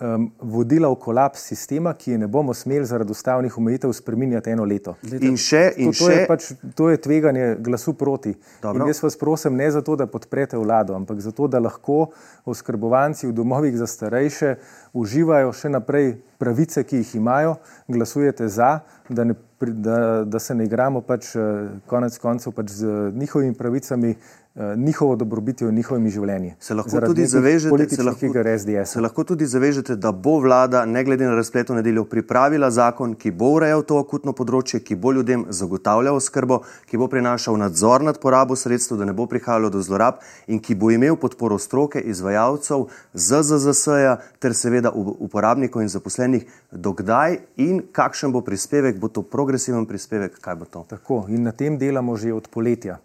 um, 0.00 0.30
vodila 0.40 0.88
v 0.88 0.96
kolaps 1.00 1.42
sistema, 1.50 1.92
ki 1.94 2.10
je 2.10 2.18
ne 2.18 2.26
bomo 2.26 2.54
smeli 2.54 2.86
zaradi 2.86 3.10
ustavnih 3.10 3.58
omejitev 3.58 3.92
spremenjati 3.92 4.50
eno 4.50 4.64
leto. 4.64 4.94
In 5.20 5.36
še, 5.36 5.72
in 5.76 5.92
to, 5.92 5.98
to, 5.98 6.10
še... 6.10 6.12
je 6.12 6.26
pač, 6.28 6.48
to 6.76 6.90
je 6.90 7.00
tveganje 7.00 7.46
glasu 7.64 7.94
proti. 7.98 8.34
Dobro. 8.62 8.84
In 8.84 8.92
jaz 8.92 9.02
vas 9.02 9.18
prosim 9.18 9.56
ne 9.56 9.70
zato, 9.70 9.96
da 9.96 10.06
podprete 10.06 10.58
vlado, 10.58 10.96
ampak 10.96 11.20
zato, 11.24 11.48
da 11.48 11.60
lahko 11.62 12.10
oskrbovanci 12.48 13.26
v 13.26 13.32
domovih 13.36 13.76
za 13.78 13.86
starejše 13.86 14.54
uživajo 14.92 15.52
še 15.52 15.68
naprej 15.68 16.16
pravice, 16.38 16.84
ki 16.84 16.96
jih 17.02 17.14
imajo, 17.14 17.56
glasujete 17.88 18.48
za, 18.48 18.80
da, 19.08 19.24
ne, 19.24 19.34
da, 19.60 20.24
da 20.24 20.38
se 20.38 20.54
ne 20.54 20.64
igramo 20.64 21.00
pač 21.00 21.34
eh, 21.36 21.68
konec 21.86 22.18
koncev 22.18 22.52
pač 22.52 22.70
z 22.70 23.10
njihovimi 23.14 23.54
pravicami, 23.54 24.10
eh, 24.10 24.76
njihovo 24.76 25.16
dobrobitjo 25.16 25.68
in 25.68 25.74
njihovimi 25.74 26.10
življenji. 26.10 26.52
Se 26.60 26.74
lahko, 26.74 27.00
tudi 27.00 27.26
zavežete, 27.26 27.88
se, 27.96 28.02
lahko, 28.02 28.28
se 28.84 29.00
lahko 29.00 29.24
tudi 29.24 29.46
zavežete, 29.46 29.96
da 29.96 30.12
bo 30.12 30.36
vlada, 30.38 30.84
ne 30.86 31.02
glede 31.04 31.26
na 31.26 31.34
razpleto 31.34 31.74
nedeljo, 31.74 32.04
pripravila 32.04 32.70
zakon, 32.70 33.16
ki 33.18 33.32
bo 33.34 33.50
urejal 33.56 33.82
to 33.82 33.98
akutno 33.98 34.32
področje, 34.32 34.80
ki 34.84 34.94
bo 34.94 35.12
ljudem 35.16 35.48
zagotavljal 35.50 36.20
oskrbo, 36.20 36.60
ki 36.86 37.02
bo 37.02 37.10
prinašal 37.10 37.58
nadzor 37.58 38.06
nad 38.06 38.22
porabo 38.22 38.56
sredstev, 38.56 39.00
da 39.00 39.10
ne 39.10 39.16
bo 39.16 39.26
prihajalo 39.26 39.72
do 39.74 39.82
zlorab 39.82 40.22
in 40.46 40.62
ki 40.62 40.78
bo 40.78 40.92
imel 40.94 41.18
podporo 41.18 41.58
stroke, 41.58 41.98
izvajalcev, 41.98 42.86
ZZZS-ja 43.14 44.18
ter 44.38 44.54
seveda 44.54 44.77
uporabnikov 44.94 45.82
in 45.82 45.88
zaposlenih, 45.88 46.46
dokdaj 46.72 47.38
in 47.56 47.82
kakšen 47.92 48.32
bo 48.32 48.40
prispevek, 48.40 48.98
bo 48.98 49.08
to 49.08 49.22
progresiven 49.22 49.86
prispevek, 49.86 50.38
kaj 50.40 50.54
bo 50.54 50.64
to. 50.64 50.86
Tako 50.88 51.26
in 51.28 51.42
na 51.42 51.52
tem 51.52 51.78
delamo 51.78 52.16
že 52.16 52.32
od 52.32 52.48
poletja. 52.48 52.98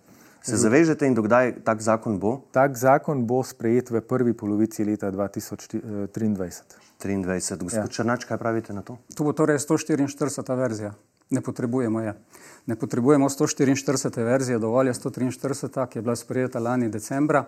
Se 0.43 0.57
zavežete 0.59 1.07
in 1.07 1.15
dokdaj 1.15 1.63
tak 1.63 1.79
zakon 1.79 2.19
bo? 2.19 2.43
Tak 2.51 2.75
zakon 2.75 3.23
bo 3.23 3.39
sprejet 3.47 3.89
v 3.89 4.01
prvi 4.03 4.33
polovici 4.35 4.83
leta 4.83 5.07
2023. 5.11 6.11
23. 6.99 7.63
Gospod 7.63 7.87
ja. 7.87 7.87
Črnač, 7.87 8.27
kaj 8.27 8.37
pravite 8.37 8.75
na 8.75 8.83
to? 8.83 8.99
To 9.15 9.23
bo 9.23 9.31
torej 9.31 9.59
144. 9.63 10.43
verzija. 10.55 10.91
Ne 11.31 11.41
potrebujemo 11.41 12.01
je. 12.03 12.13
Ne 12.67 12.75
potrebujemo 12.75 13.29
144. 13.31 14.23
verzije, 14.23 14.59
dovolj 14.59 14.91
je 14.91 14.93
143, 14.93 15.87
ki 15.87 15.97
je 15.97 16.03
bila 16.03 16.15
sprejeta 16.15 16.59
lani 16.59 16.91
decembra. 16.91 17.45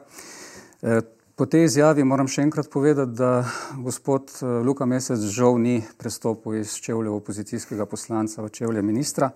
Po 1.36 1.44
tej 1.44 1.66
izjavi 1.68 2.04
moram 2.08 2.30
še 2.32 2.46
enkrat 2.46 2.70
povedati, 2.72 3.12
da 3.12 3.44
gospod 3.84 4.30
eh, 4.40 4.52
Luka 4.64 4.86
Mesec 4.88 5.20
žal 5.36 5.58
ni 5.60 5.82
prestopil 6.00 6.62
iz 6.62 6.78
čevlja 6.80 7.12
opozicijskega 7.12 7.84
poslanca 7.92 8.40
v 8.40 8.54
čevlje 8.56 8.80
ministra. 8.80 9.34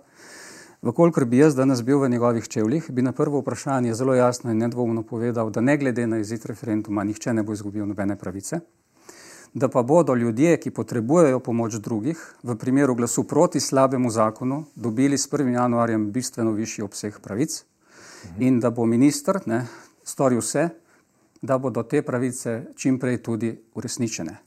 Vkolikor 0.79 1.25
bi 1.27 1.41
jaz 1.43 1.59
danes 1.59 1.83
bil 1.83 1.99
v 1.99 2.07
njegovih 2.15 2.47
čevljih, 2.47 2.87
bi 2.87 3.03
na 3.03 3.11
prvo 3.11 3.43
vprašanje 3.43 3.97
zelo 3.99 4.15
jasno 4.15 4.55
in 4.55 4.63
nedvomno 4.63 5.03
povedal, 5.03 5.51
da 5.51 5.59
ne 5.59 5.75
glede 5.75 6.07
na 6.07 6.23
izid 6.23 6.47
referenduma 6.47 7.03
nihče 7.03 7.35
ne 7.35 7.43
bo 7.43 7.51
izgubil 7.51 7.83
nobene 7.83 8.15
pravice, 8.15 8.63
da 9.51 9.67
pa 9.67 9.83
bodo 9.83 10.15
ljudje, 10.15 10.55
ki 10.55 10.71
potrebujejo 10.71 11.43
pomoč 11.43 11.81
drugih, 11.83 12.15
v 12.47 12.55
primeru 12.55 12.95
glasu 12.95 13.27
proti 13.27 13.59
slabemu 13.59 14.07
zakonu, 14.07 14.63
dobili 14.75 15.19
s 15.19 15.27
1. 15.27 15.51
januarjem 15.51 16.11
bistveno 16.15 16.55
višji 16.55 16.87
obseg 16.87 17.19
pravic 17.19 17.65
in 18.39 18.63
da 18.63 18.71
bo 18.71 18.87
minister 18.87 19.43
ne, 19.51 19.65
storil 20.07 20.39
vse, 20.39 20.69
da 21.41 21.57
bodo 21.57 21.83
te 21.83 22.01
pravice 22.01 22.73
čim 22.75 22.99
prej 22.99 23.21
tudi 23.23 23.53
uresničene. 23.75 24.37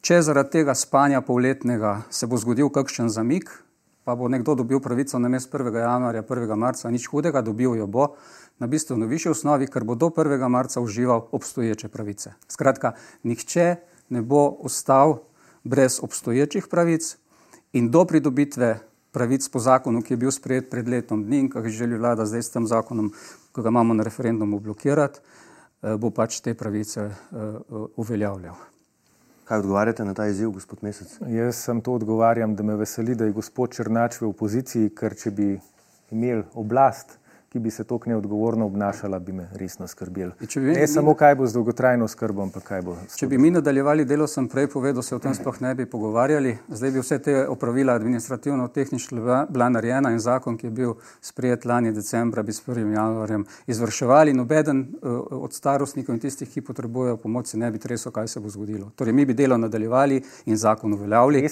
Če 0.00 0.20
zaradi 0.22 0.60
tega 0.60 0.74
spanja 0.74 1.20
polletnega 1.20 2.02
se 2.10 2.26
bo 2.26 2.38
zgodil 2.38 2.68
kakšen 2.70 3.08
zamik, 3.10 3.50
pa 4.06 4.14
bo 4.14 4.28
nekdo 4.30 4.54
dobil 4.54 4.78
pravico 4.78 5.18
na 5.18 5.28
mest 5.28 5.50
1. 5.50 5.74
januarja, 5.74 6.22
1. 6.22 6.54
marca, 6.54 6.90
nič 6.90 7.08
hudega, 7.10 7.42
dobil 7.42 7.74
jo 7.74 7.86
bo 7.90 8.14
na 8.62 8.68
bistveno 8.70 9.08
višji 9.10 9.32
osnovi, 9.32 9.66
ker 9.66 9.84
bo 9.84 9.96
do 9.98 10.12
1. 10.14 10.48
marca 10.48 10.80
užival 10.80 11.26
obstoječe 11.32 11.88
pravice. 11.88 12.36
Skratka, 12.48 12.94
nihče 13.22 13.76
ne 14.14 14.22
bo 14.22 14.48
ostal 14.62 15.18
brez 15.64 15.98
obstoječih 16.02 16.68
pravic 16.70 17.16
in 17.72 17.90
do 17.90 18.04
pridobitve 18.04 18.78
pravic 19.10 19.48
po 19.48 19.58
zakonu, 19.58 20.02
ki 20.02 20.14
je 20.14 20.20
bil 20.22 20.30
sprejet 20.30 20.70
pred 20.70 20.88
letom 20.88 21.24
dni 21.24 21.38
in 21.38 21.50
ki 21.50 21.64
ga 21.64 21.72
želi 21.72 21.98
vlada 21.98 22.26
zdaj 22.28 22.42
s 22.42 22.54
tem 22.54 22.66
zakonom, 22.66 23.10
ki 23.50 23.62
ga 23.64 23.74
imamo 23.74 23.94
na 23.94 24.04
referendumu, 24.06 24.60
blokirati. 24.60 25.20
Eh, 25.86 25.94
bo 26.02 26.10
pač 26.10 26.40
te 26.42 26.54
pravice 26.58 27.02
eh, 27.06 27.58
uveljavljal. 27.96 28.56
Kaj 29.46 29.60
odgovarjate 29.62 30.04
na 30.04 30.14
ta 30.18 30.24
izziv, 30.26 30.50
gospod 30.56 30.82
Mesec? 30.82 31.12
Jaz 31.30 31.60
sem 31.62 31.80
to 31.80 31.94
odgovarjam, 31.94 32.56
da 32.58 32.64
me 32.66 32.74
veseli, 32.74 33.14
da 33.14 33.28
je 33.28 33.36
gospod 33.36 33.76
Črnač 33.76 34.18
v 34.18 34.26
opoziciji, 34.32 34.90
ker 34.90 35.14
če 35.14 35.30
bi 35.30 35.46
imeli 36.10 36.42
oblast, 36.58 37.20
ki 37.52 37.58
bi 37.58 37.70
se 37.70 37.84
tako 37.84 38.10
neodgovorno 38.10 38.66
obnašala, 38.66 39.18
bi 39.18 39.32
me 39.32 39.48
resno 39.54 39.86
skrbeli. 39.86 40.32
Ne 40.54 40.80
mi, 40.80 40.86
samo, 40.86 41.14
kaj 41.14 41.34
bo 41.34 41.46
z 41.46 41.54
dolgotrajno 41.54 42.08
skrbom, 42.08 42.48
ampak 42.48 42.62
kaj 42.62 42.82
bo. 42.82 42.96
Če 43.16 43.26
bi 43.26 43.38
mi 43.38 43.50
nadaljevali 43.50 44.04
delo, 44.04 44.26
sem 44.26 44.48
prej 44.48 44.66
povedal, 44.72 45.02
se 45.02 45.14
o 45.14 45.18
tem 45.18 45.34
sploh 45.34 45.60
ne 45.60 45.74
bi 45.74 45.86
pogovarjali. 45.86 46.56
Zdaj 46.68 46.90
bi 46.90 47.00
vse 47.00 47.18
te 47.22 47.36
opravila 47.48 47.94
administrativno-tehnično 47.94 49.46
bila 49.48 49.68
narejena 49.68 50.10
in 50.12 50.18
zakon, 50.18 50.56
ki 50.58 50.66
je 50.66 50.70
bil 50.70 50.94
sprejet 51.20 51.64
lani 51.64 51.92
decembra, 51.92 52.42
bi 52.42 52.52
s 52.52 52.66
1. 52.66 52.92
januarjem 52.96 53.46
izvrševali. 53.66 54.34
Nobeden 54.34 54.82
uh, 54.82 55.20
od 55.30 55.54
starostnikov 55.54 56.14
in 56.14 56.20
tistih, 56.20 56.50
ki 56.50 56.64
potrebujejo 56.66 57.16
pomoč, 57.22 57.54
se 57.54 57.58
ne 57.58 57.70
bi 57.70 57.78
tresel, 57.78 58.12
kaj 58.12 58.28
se 58.28 58.40
bo 58.40 58.50
zgodilo. 58.50 58.90
Torej, 58.96 59.14
mi 59.14 59.24
bi 59.24 59.34
delo 59.34 59.56
nadaljevali 59.56 60.22
in 60.46 60.56
zakon 60.56 60.92
uveljavljali. 60.92 61.42
Vi 61.42 61.48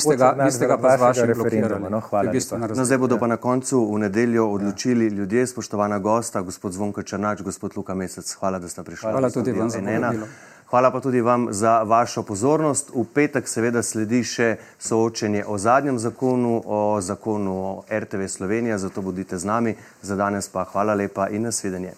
ste 0.00 0.16
ga, 0.16 0.32
vi 0.44 0.52
ste 0.52 0.66
ga 0.66 0.78
pa 0.78 0.96
z 0.96 1.00
vašim 1.00 1.24
referendumom. 1.24 1.90
No, 1.92 2.00
hvala. 2.00 2.32
No, 2.74 2.84
zdaj 2.84 2.98
bodo 2.98 3.18
pa 3.18 3.26
na 3.26 3.36
koncu 3.36 3.84
v 3.94 3.98
nedeljo 4.06 4.48
odločili 4.50 5.10
ja. 5.10 5.23
Ljudje, 5.24 5.46
spoštovana 5.46 5.98
gosta, 5.98 6.42
gospod 6.42 6.72
Zvonko 6.72 7.02
Črnač, 7.02 7.42
gospod 7.42 7.72
Luka 7.76 7.94
Mesec. 7.94 8.34
Hvala, 8.34 8.58
da 8.58 8.68
ste 8.68 8.82
prišli. 8.82 9.10
Hvala 9.10 9.30
tudi 9.30 9.52
vam 9.52 9.70
za 9.70 9.80
povabilo. 9.80 10.26
Hvala 10.70 10.90
pa 10.90 11.00
tudi 11.00 11.20
vam 11.20 11.46
za 11.50 11.82
vašo 11.82 12.22
pozornost. 12.22 12.90
V 12.94 13.04
petek 13.14 13.48
seveda 13.48 13.82
sledi 13.82 14.20
še 14.24 14.56
soočenje 14.78 15.44
o 15.46 15.58
zadnjem 15.58 15.98
zakonu, 15.98 16.62
o 16.66 17.00
zakonu 17.00 17.56
o 17.56 17.84
RTV 17.88 18.28
Slovenija, 18.28 18.78
zato 18.78 19.02
bodite 19.02 19.38
z 19.38 19.44
nami. 19.44 19.76
Za 20.02 20.16
danes 20.16 20.48
pa 20.48 20.64
hvala 20.64 20.94
lepa 20.94 21.28
in 21.28 21.48
nasvidenje. 21.48 21.94